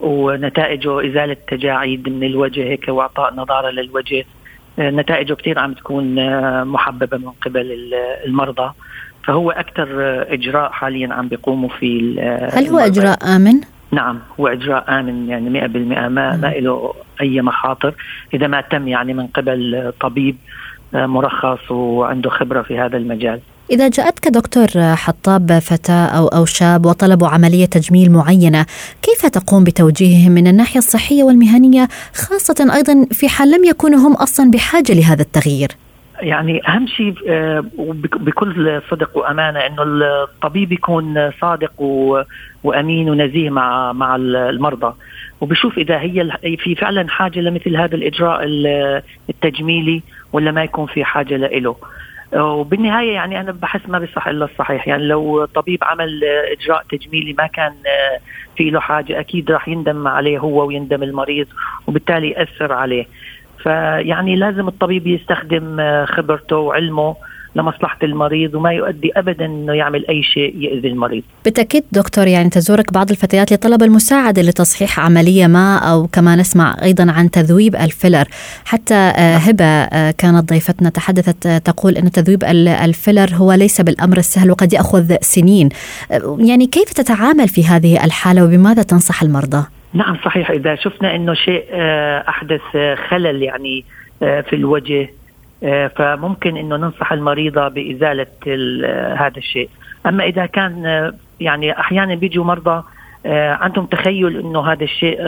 ونتائجه 0.00 1.10
إزالة 1.10 1.36
تجاعيد 1.48 2.08
من 2.08 2.24
الوجه 2.24 2.64
هيك 2.64 2.88
وإعطاء 2.88 3.34
نضاره 3.34 3.70
للوجه. 3.70 4.24
نتائجه 4.78 5.34
كثير 5.34 5.58
عم 5.58 5.72
تكون 5.72 6.18
آه، 6.18 6.64
محببة 6.64 7.18
من 7.18 7.30
قبل 7.30 7.94
المرضى. 8.26 8.72
فهو 9.24 9.50
أكثر 9.50 9.86
إجراء 10.32 10.70
حاليا 10.70 11.14
عم 11.14 11.28
بيقوموا 11.28 11.68
فيه 11.68 12.20
هل 12.58 12.66
هو 12.66 12.78
إجراء 12.78 13.36
آمن؟ 13.36 13.60
نعم 13.92 14.18
هو 14.40 14.46
إجراء 14.46 15.00
آمن 15.00 15.28
يعني 15.28 15.50
100% 15.50 16.08
ما 16.08 16.08
ما 16.08 16.46
له 16.46 16.94
أي 17.20 17.40
مخاطر. 17.40 17.94
إذا 18.34 18.46
ما 18.46 18.60
تم 18.60 18.88
يعني 18.88 19.14
من 19.14 19.26
قبل 19.26 19.92
طبيب 20.00 20.36
آه، 20.94 21.06
مرخص 21.06 21.70
وعنده 21.70 22.30
خبرة 22.30 22.62
في 22.62 22.78
هذا 22.78 22.96
المجال. 22.96 23.40
إذا 23.70 23.88
جاءتك 23.88 24.28
دكتور 24.28 24.66
حطاب 24.94 25.58
فتاة 25.58 26.06
أو 26.06 26.28
أو 26.28 26.44
شاب 26.44 26.86
وطلبوا 26.86 27.28
عملية 27.28 27.64
تجميل 27.64 28.10
معينة، 28.10 28.66
كيف 29.02 29.26
تقوم 29.26 29.64
بتوجيههم 29.64 30.32
من 30.32 30.46
الناحية 30.46 30.78
الصحية 30.78 31.22
والمهنية 31.22 31.88
خاصة 32.14 32.74
أيضا 32.74 33.06
في 33.12 33.28
حال 33.28 33.50
لم 33.50 33.64
يكونوا 33.64 33.98
هم 33.98 34.12
أصلا 34.12 34.50
بحاجة 34.50 34.92
لهذا 34.92 35.22
التغيير؟ 35.22 35.68
يعني 36.20 36.68
أهم 36.68 36.86
شيء 36.86 37.14
آه، 37.28 37.64
بكل 37.98 38.82
صدق 38.90 39.16
وأمانة 39.16 39.60
إنه 39.60 39.82
الطبيب 39.82 40.72
يكون 40.72 41.30
صادق 41.40 41.82
وأمين 42.64 43.10
ونزيه 43.10 43.50
مع 43.50 43.92
مع 43.92 44.16
المرضى 44.16 44.94
وبشوف 45.40 45.78
إذا 45.78 45.98
هي 45.98 46.30
في 46.58 46.74
فعلا 46.74 47.08
حاجة 47.08 47.40
لمثل 47.40 47.76
هذا 47.76 47.94
الإجراء 47.94 48.40
التجميلي 49.30 50.02
ولا 50.32 50.50
ما 50.50 50.64
يكون 50.64 50.86
في 50.86 51.04
حاجة 51.04 51.36
له 51.36 51.76
وبالنهاية 52.34 53.12
يعني 53.14 53.40
أنا 53.40 53.52
بحس 53.52 53.80
ما 53.88 53.98
بيصح 53.98 54.28
إلا 54.28 54.44
الصحيح. 54.44 54.88
يعني 54.88 55.06
لو 55.06 55.44
طبيب 55.44 55.84
عمل 55.84 56.24
إجراء 56.24 56.84
تجميلي 56.90 57.32
ما 57.32 57.46
كان 57.46 57.72
في 58.56 58.70
له 58.70 58.80
حاجة 58.80 59.20
أكيد 59.20 59.50
راح 59.50 59.68
يندم 59.68 60.08
عليه 60.08 60.38
هو 60.38 60.66
ويندم 60.66 61.02
المريض 61.02 61.46
وبالتالي 61.86 62.30
يأثر 62.30 62.72
عليه. 62.72 63.06
فيعني 63.62 64.36
لازم 64.36 64.68
الطبيب 64.68 65.06
يستخدم 65.06 65.76
خبرته 66.06 66.56
وعلمه 66.56 67.16
لمصلحة 67.56 67.98
المريض 68.02 68.54
وما 68.54 68.72
يؤدي 68.72 69.12
أبدا 69.16 69.44
أنه 69.44 69.72
يعمل 69.72 70.06
أي 70.08 70.22
شيء 70.22 70.56
يؤذي 70.56 70.88
المريض 70.88 71.22
بالتأكيد 71.44 71.84
دكتور 71.92 72.26
يعني 72.26 72.48
تزورك 72.48 72.92
بعض 72.92 73.10
الفتيات 73.10 73.52
لطلب 73.52 73.82
المساعدة 73.82 74.42
لتصحيح 74.42 75.00
عملية 75.00 75.46
ما 75.46 75.78
أو 75.78 76.06
كما 76.06 76.36
نسمع 76.36 76.76
أيضا 76.82 77.12
عن 77.12 77.30
تذويب 77.30 77.76
الفيلر 77.76 78.24
حتى 78.64 78.94
آه، 78.94 79.30
نعم. 79.30 79.40
هبة 79.40 79.64
آه، 79.64 80.10
كانت 80.10 80.48
ضيفتنا 80.48 80.90
تحدثت 80.90 81.46
آه، 81.46 81.58
تقول 81.58 81.96
أن 81.96 82.10
تذويب 82.10 82.44
الفيلر 82.84 83.30
هو 83.34 83.52
ليس 83.52 83.80
بالأمر 83.80 84.16
السهل 84.16 84.50
وقد 84.50 84.72
يأخذ 84.72 85.16
سنين 85.20 85.68
يعني 86.38 86.66
كيف 86.66 86.92
تتعامل 86.92 87.48
في 87.48 87.64
هذه 87.64 88.04
الحالة 88.04 88.44
وبماذا 88.44 88.82
تنصح 88.82 89.22
المرضى؟ 89.22 89.66
نعم 89.94 90.16
صحيح 90.24 90.50
إذا 90.50 90.74
شفنا 90.74 91.16
أنه 91.16 91.34
شيء 91.34 91.64
أحدث 92.28 92.60
خلل 93.08 93.42
يعني 93.42 93.84
في 94.20 94.52
الوجه 94.52 95.10
فممكن 95.96 96.56
إنه 96.56 96.76
ننصح 96.76 97.12
المريضة 97.12 97.68
بإزالة 97.68 98.26
هذا 99.16 99.36
الشيء. 99.36 99.68
أما 100.06 100.24
إذا 100.24 100.46
كان 100.46 100.86
آه، 100.86 101.12
يعني 101.40 101.80
أحيانا 101.80 102.14
بيجوا 102.14 102.44
مرضى 102.44 102.82
آه، 103.26 103.52
عندهم 103.52 103.86
تخيل 103.86 104.36
إنه 104.36 104.72
هذا 104.72 104.84
الشيء 104.84 105.22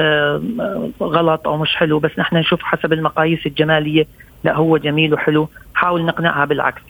غلط 1.02 1.48
أو 1.48 1.56
مش 1.56 1.76
حلو 1.76 1.98
بس 1.98 2.10
نحن 2.18 2.36
نشوف 2.36 2.62
حسب 2.62 2.92
المقاييس 2.92 3.46
الجمالية 3.46 4.06
لا 4.44 4.56
هو 4.56 4.76
جميل 4.76 5.14
وحلو 5.14 5.48
حاول 5.74 6.04
نقنعها 6.04 6.44
بالعكس. 6.44 6.82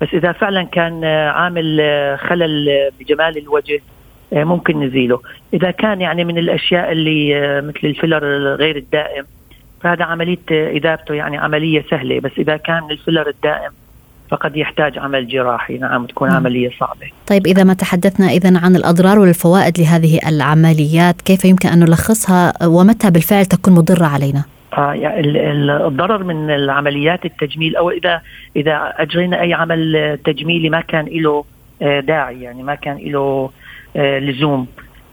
بس 0.00 0.08
إذا 0.12 0.32
فعلا 0.32 0.62
كان 0.62 1.04
عامل 1.04 1.80
خلل 2.18 2.90
بجمال 3.00 3.38
الوجه 3.38 3.80
ممكن 4.32 4.80
نزيله. 4.80 5.20
إذا 5.54 5.70
كان 5.70 6.00
يعني 6.00 6.24
من 6.24 6.38
الأشياء 6.38 6.92
اللي 6.92 7.60
مثل 7.60 7.80
الفيلر 7.84 8.24
غير 8.54 8.76
الدائم 8.76 9.24
فهذا 9.86 10.04
عملية 10.04 10.38
اذابته 10.50 11.14
يعني 11.14 11.38
عملية 11.38 11.84
سهلة 11.90 12.20
بس 12.20 12.30
إذا 12.38 12.56
كان 12.56 12.90
الفيلر 12.90 13.28
الدائم 13.28 13.70
فقد 14.30 14.56
يحتاج 14.56 14.98
عمل 14.98 15.28
جراحي 15.28 15.78
نعم 15.78 16.06
تكون. 16.06 16.30
عملية 16.30 16.70
صعبة 16.80 17.06
طيب 17.26 17.46
إذا 17.46 17.64
ما 17.64 17.74
تحدثنا 17.74 18.26
إذا 18.26 18.58
عن 18.58 18.76
الأضرار 18.76 19.18
والفوائد 19.18 19.80
لهذه 19.80 20.18
العمليات 20.28 21.22
كيف 21.22 21.44
يمكن 21.44 21.68
أن 21.68 21.78
نلخصها 21.78 22.52
ومتى 22.66 23.10
بالفعل 23.10 23.46
تكون 23.46 23.74
مضرة 23.74 24.06
علينا؟ 24.06 24.44
آه 24.78 24.94
يعني 24.94 25.20
الضرر 25.86 26.24
من 26.24 26.50
العمليات 26.50 27.24
التجميل 27.24 27.76
أو 27.76 27.90
اذا 27.90 28.20
إذا 28.56 28.94
أجرينا 28.96 29.40
أي 29.40 29.54
عمل 29.54 30.18
تجميلي 30.24 30.70
ما 30.70 30.80
كان 30.80 31.04
له 31.04 31.44
آه، 31.82 32.00
داعي 32.00 32.42
يعني 32.42 32.62
ما 32.62 32.74
كان 32.74 32.96
له 32.96 33.50
آه، 33.96 34.18
لزوم 34.18 34.66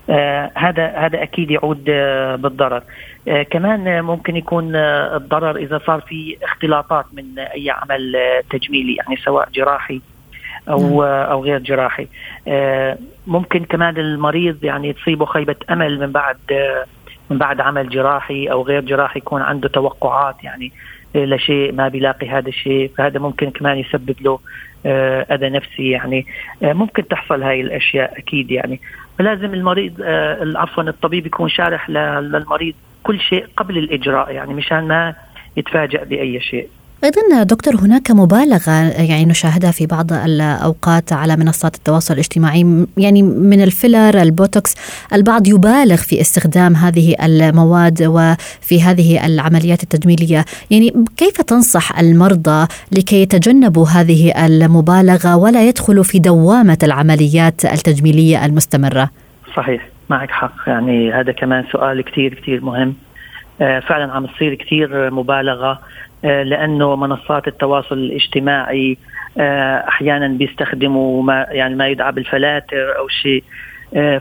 آه 0.10 0.52
هذا 0.56 0.88
هذا 0.88 1.24
أكيد 1.24 1.52
يعود 1.52 1.86
آه 1.90 2.36
بالضرر. 2.36 2.84
آه 3.28 3.44
كمان 3.44 4.02
ممكن 4.04 4.36
يكون 4.36 4.76
آه 4.76 5.18
الضرر 5.18 5.58
إذا 5.58 5.82
صار 5.88 6.02
في 6.02 6.38
اختلاطات 6.44 7.06
من 7.14 7.40
أي 7.40 7.70
عمل 7.70 8.16
آه 8.16 8.44
تجميلي 8.50 8.96
يعني 8.96 9.16
سواء 9.18 9.50
جراحي 9.54 10.02
أو 10.70 10.80
نعم. 10.80 11.00
آه 11.00 11.24
أو 11.24 11.44
غير 11.44 11.60
جراحي. 11.60 12.08
آه 12.48 12.98
ممكن 13.28 13.66
كمان 13.66 13.98
المريض 13.98 14.64
يعني 14.64 14.94
تصيبه 14.94 15.26
خيبة 15.26 15.56
أمل 15.70 16.00
من 16.00 16.12
بعد 16.12 16.38
آه 16.52 16.86
من 17.30 17.38
بعد 17.38 17.62
عمل 17.62 17.90
جراحي 17.90 18.48
أو 18.48 18.62
غير 18.62 18.82
جراحي 18.82 19.20
يكون 19.20 19.42
عنده 19.42 19.70
توقعات 19.70 20.44
يعني 20.44 20.72
لشيء 21.16 21.72
ما 21.74 21.88
بيلاقي 21.88 22.30
هذا 22.30 22.50
الشيء. 22.50 22.92
فهذا 22.98 23.20
ممكن 23.20 23.50
كمان 23.50 23.78
يسبب 23.78 24.16
له 24.22 24.40
آه، 24.86 25.22
أذى 25.36 25.50
نفسي 25.50 25.90
يعني. 25.90 26.26
آه، 26.64 26.74
ممكن 26.74 27.08
تحصل 27.08 27.44
هاي 27.44 27.62
الأشياء 27.62 28.18
أكيد 28.18 28.52
يعني. 28.52 28.80
فلازم 29.20 29.54
المريض 29.54 29.94
آه، 30.04 30.54
عفوا 30.56 30.84
الطبيب 30.84 31.26
يكون 31.26 31.50
شارح 31.50 31.90
للمريض 31.90 32.74
كل 33.04 33.20
شيء 33.20 33.46
قبل 33.58 33.78
الإجراء 33.78 34.32
يعني 34.32 34.54
مشان 34.54 34.88
ما 34.88 35.16
يتفاجأ 35.58 36.04
بأي 36.04 36.40
شيء. 36.40 36.70
أيضا 37.04 37.44
دكتور 37.44 37.76
هناك 37.76 38.12
مبالغة 38.12 38.72
يعني 39.10 39.26
نشاهدها 39.26 39.72
في 39.72 39.86
بعض 39.86 40.14
الأوقات 40.14 41.14
على 41.14 41.36
منصات 41.36 41.76
التواصل 41.76 42.14
الاجتماعي 42.14 42.86
يعني 42.98 43.24
من 43.24 43.64
الفيلر 43.64 44.22
البوتوكس. 44.22 44.76
البعض 45.14 45.48
يبالغ 45.48 45.96
في 45.96 46.22
استخدام 46.22 46.76
هذه 46.76 47.16
المواد 47.24 48.04
وفي 48.04 48.82
هذه 48.82 49.26
العمليات 49.26 49.84
التجميلية. 49.84 50.46
يعني 50.72 51.06
كيف 51.18 51.42
تنصح 51.42 52.00
المرضى 52.00 52.68
لكي 52.92 53.22
يتجنبوا 53.22 53.88
هذه 53.88 54.46
المبالغة 54.46 55.36
ولا 55.36 55.68
يدخلوا 55.68 56.04
في 56.04 56.20
دوامة 56.20 56.78
العمليات 56.84 57.66
التجميلية 57.66 58.46
المستمرة؟ 58.46 59.10
صحيح 59.56 59.88
معك 60.10 60.32
حق. 60.32 60.56
يعني 60.68 61.14
هذا 61.14 61.32
كمان 61.32 61.64
سؤال 61.72 62.02
كثير 62.02 62.34
كثير 62.34 62.66
مهم. 62.66 62.94
آه، 63.62 63.80
فعلا 63.80 64.12
عم 64.14 64.26
تصير 64.26 64.56
كثير 64.56 65.12
مبالغة 65.12 65.72
آه، 65.72 65.80
لأنه 66.24 66.96
منصات 66.96 67.48
التواصل 67.48 67.98
الاجتماعي 67.98 68.98
آه، 69.38 69.88
أحيانا 69.88 70.28
بيستخدموا 70.28 71.24
ما 71.24 71.48
يعني 71.50 71.76
ما 71.76 71.88
يدعى 71.88 72.12
بالفلاتر 72.12 72.98
أو 72.98 73.08
شيء. 73.08 73.44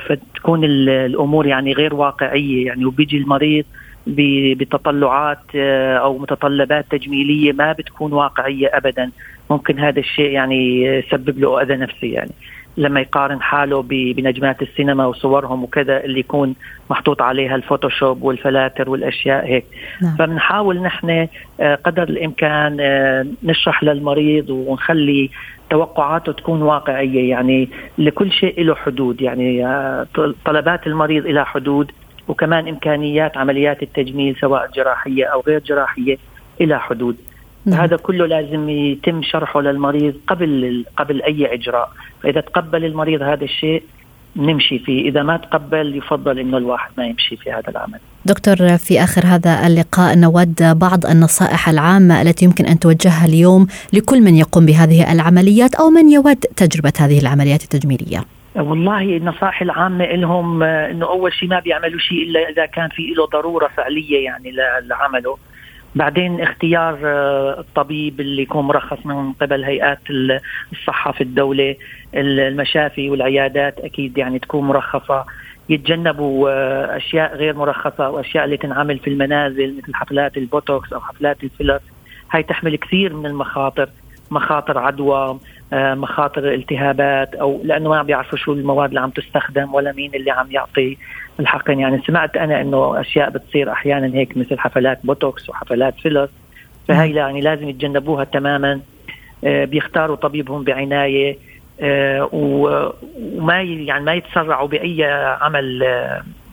فتكون 0.09 0.65
الأمور 0.65 1.47
يعني 1.47 1.73
غير 1.73 1.95
واقعية. 1.95 2.67
يعني 2.67 2.85
وبيجي 2.85 3.17
المريض 3.17 3.65
بتطلعات 4.07 5.55
أو 6.01 6.19
متطلبات 6.19 6.87
تجميلية 6.91 7.53
ما 7.53 7.73
بتكون 7.73 8.13
واقعية 8.13 8.71
ابدا. 8.73 9.11
ممكن 9.51 9.79
هذا 9.79 10.01
الشيء 10.01 10.31
يعني 10.31 10.83
يسبب 10.85 11.39
له 11.39 11.63
أذى 11.63 11.77
نفسي 11.77 12.11
يعني. 12.11 12.33
لما 12.77 13.01
يقارن 13.01 13.43
حاله 13.43 13.83
بنجمات 13.89 14.63
السينما 14.63 15.07
وصورهم 15.07 15.65
وكذا 15.65 16.05
اللي 16.05 16.21
يكون 16.21 16.55
محطوط 16.91 17.23
عليها 17.23 17.55
الفوتوشوب 17.55 18.23
والفلاتر 18.23 18.91
والأشياء 18.91 19.47
هيك. 19.47 19.65
نعم. 20.03 20.17
فبنحاول 20.17 20.83
نحن 20.83 21.29
آه، 21.61 21.75
قدر 21.75 22.03
الإمكان 22.03 22.77
آه، 22.81 23.27
نشرح 23.43 23.85
للمريض 23.85 24.51
ونخلي 24.51 25.31
توقعاته 25.71 26.33
تكون 26.33 26.63
واقعية. 26.63 27.31
يعني 27.31 27.69
لكل 27.99 28.33
شيء 28.33 28.63
له 28.65 28.75
حدود. 28.75 29.23
يعني 29.23 29.67
آه، 29.67 30.07
طلبات 30.45 30.87
المريض 30.87 31.27
لها 31.27 31.45
حدود 31.45 31.93
وكمان 32.29 32.69
إمكانيات 32.69 33.37
عمليات 33.37 33.83
التجميل 33.83 34.37
سواء 34.41 34.71
جراحية 34.75 35.25
أو 35.25 35.41
غير 35.47 35.59
جراحية 35.59 36.19
إلى 36.61 36.81
حدود. 36.81 37.17
نعم. 37.67 37.81
هذا 37.81 37.97
كله 37.97 38.27
لازم 38.27 38.69
يتم 38.69 39.23
شرحه 39.23 39.61
للمريض 39.61 40.15
قبل 40.27 40.85
قبل 40.97 41.23
أي 41.23 41.55
إجراء. 41.55 41.91
فإذا 42.23 42.41
تقبل 42.41 42.85
المريض 42.85 43.23
هذا 43.23 43.45
الشيء 43.45 43.83
نمشي 44.37 44.79
فيه. 44.79 45.09
إذا 45.09 45.23
ما 45.23 45.37
تقبل 45.37 45.97
يفضل 45.97 46.39
أنه 46.39 46.59
الواحد 46.59 46.91
ما 46.99 47.07
يمشي 47.07 47.37
في 47.37 47.53
هذا 47.53 47.69
العمل. 47.69 47.99
دكتور 48.25 48.57
في 48.77 49.03
آخر 49.03 49.23
هذا 49.27 49.67
اللقاء 49.67 50.19
نود 50.19 50.55
بعض 50.79 51.07
النصائح 51.07 51.69
العامة 51.69 52.23
التي 52.23 52.45
يمكن 52.45 52.65
أن 52.67 52.79
توجهها 52.79 53.27
اليوم 53.27 53.67
لكل 53.93 54.21
من 54.21 54.37
يقوم 54.37 54.67
بهذه 54.67 55.13
العمليات 55.13 55.75
أو 55.75 55.91
من 55.91 56.13
يود 56.13 56.37
تجربة 56.37 56.93
هذه 56.99 57.19
العمليات 57.19 57.63
التجميلية. 57.63 58.25
والله 58.57 59.17
النصائح 59.17 59.63
العامة 59.63 60.05
لهم 60.05 60.63
إنه 60.63 61.07
أول 61.07 61.33
شيء 61.33 61.49
ما 61.49 61.61
بيعملوا 61.61 61.99
شيء 61.99 62.23
إلا 62.23 62.49
إذا 62.51 62.67
كان 62.67 62.89
في 62.89 63.03
له 63.17 63.27
ضرورة 63.27 63.69
فعلية 63.77 64.25
يعني 64.25 64.53
لعمله. 64.89 65.37
بعدين 65.95 66.41
اختيار 66.41 66.99
آه، 67.05 67.61
الطبيب 67.61 68.21
اللي 68.21 68.43
يكون 68.43 68.65
مرخص 68.65 69.07
من 69.07 69.33
قبل 69.33 69.65
هيئات 69.65 69.99
الصحة 70.73 71.13
في 71.13 71.21
الدولة 71.21 71.77
المشافي 72.15 73.11
والعيادات 73.11 73.79
أكيد 73.79 74.19
يعني 74.19 74.39
تكون 74.39 74.65
مرخصة. 74.65 75.25
يتجنبوا 75.69 76.51
آه، 76.51 76.97
أشياء 76.97 77.37
غير 77.37 77.57
مرخصة 77.57 78.11
واشياء 78.11 78.45
اللي 78.45 78.57
تنعمل 78.57 78.99
في 78.99 79.11
المنازل 79.11 79.77
مثل 79.79 79.95
حفلات 79.95 80.37
البوتوكس 80.37 80.93
أو 80.93 81.01
حفلات 81.01 81.45
الفيلر 81.45 81.81
هاي 82.31 82.43
تحمل 82.43 82.77
كثير 82.77 83.15
من 83.15 83.27
المخاطر. 83.27 83.89
مخاطر 84.33 84.79
عدوى 84.79 85.39
آه، 85.73 85.95
مخاطر 85.95 86.55
التهابات 86.55 87.35
أو 87.35 87.61
لأنه 87.65 87.91
ما 87.91 88.03
بيعرفوا 88.03 88.39
شو 88.39 88.53
المواد 88.53 88.89
اللي 88.89 89.01
عم 89.01 89.11
تستخدم 89.11 89.75
ولا 89.75 89.93
مين 89.93 90.15
اللي 90.15 90.31
عم 90.31 90.47
يعطي 90.51 90.97
الحقن 91.41 91.79
يعني 91.79 92.03
سمعت 92.07 92.37
أنا 92.37 92.61
إنه 92.61 93.01
أشياء 93.01 93.31
بتصير 93.31 93.73
أحيانا 93.73 94.15
هيك 94.19 94.37
مثل 94.37 94.59
حفلات 94.59 94.99
بوتوكس 95.05 95.49
وحفلات 95.49 95.95
فيلر 95.95 96.29
فهي 96.89 97.15
يعني 97.15 97.41
لازم 97.41 97.69
يتجنبوها 97.69 98.25
تماما. 98.25 98.81
آه، 99.45 99.65
بيختاروا 99.65 100.17
طبيبهم 100.17 100.65
بعناية 100.65 101.39
آه، 101.81 102.29
وما 102.33 103.61
يعني 103.63 104.05
ما 104.05 104.15
يتسرعوا 104.15 104.69
بأي 104.69 105.05
عمل 105.41 105.87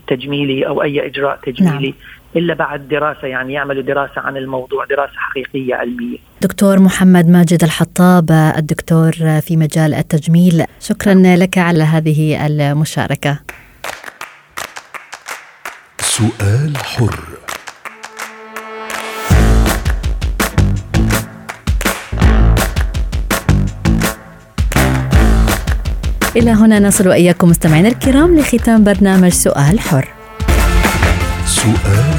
تجميلي 0.08 0.68
أو 0.68 0.84
أي 0.84 1.06
إجراء 1.06 1.40
تجميلي. 1.44 1.88
نعم. 1.90 2.19
إلا 2.36 2.54
بعد 2.54 2.88
دراسة 2.88 3.28
يعني 3.28 3.54
يعملوا 3.54 3.84
دراسة 3.84 4.22
عن 4.22 4.38
الموضوع 4.38 4.86
دراسة 4.86 5.14
حقيقية 5.16 5.76
علمية. 5.76 6.18
دكتور 6.42 6.80
محمد 6.80 7.30
ماجد 7.30 7.64
الحطاب 7.64 8.32
الدكتور 8.32 9.12
في 9.42 9.58
مجال 9.58 9.94
التجميل 9.94 10.64
شكرا 10.80 11.14
لك 11.14 11.58
على 11.58 11.84
هذه 11.84 12.46
المشاركة. 12.46 13.40
سؤال 16.00 16.78
حر 16.78 17.20
إلى 26.36 26.52
هنا 26.52 26.80
نصل 26.80 27.08
وإياكم 27.08 27.50
مستمعينا 27.50 27.90
الكرام 27.90 28.40
لختام 28.40 28.84
برنامج 28.84 29.32
سؤال 29.32 29.80
حر 29.80 30.08
سؤال 31.46 32.19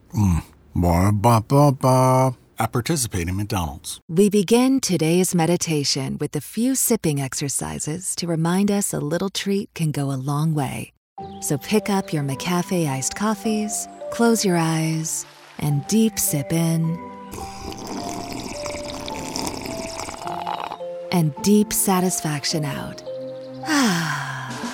Mmm. 0.13 0.43
Ba 0.75 1.41
ba 1.41 1.71
ba 1.71 2.37
participate 2.67 3.27
in 3.27 3.35
McDonald's. 3.35 3.99
We 4.07 4.29
begin 4.29 4.79
today's 4.79 5.33
meditation 5.33 6.17
with 6.19 6.35
a 6.35 6.41
few 6.41 6.75
sipping 6.75 7.19
exercises 7.21 8.15
to 8.15 8.27
remind 8.27 8.71
us 8.71 8.93
a 8.93 8.99
little 8.99 9.29
treat 9.29 9.73
can 9.73 9.91
go 9.91 10.11
a 10.11 10.13
long 10.13 10.53
way. 10.53 10.93
So 11.41 11.57
pick 11.57 11.89
up 11.89 12.13
your 12.13 12.23
McCafe 12.23 12.87
iced 12.87 13.15
coffees, 13.15 13.87
close 14.11 14.45
your 14.45 14.57
eyes, 14.57 15.25
and 15.59 15.85
deep 15.87 16.17
sip 16.17 16.53
in. 16.53 16.97
And 21.11 21.35
deep 21.43 21.73
satisfaction 21.73 22.63
out. 22.65 23.03
Ah. 23.67 24.40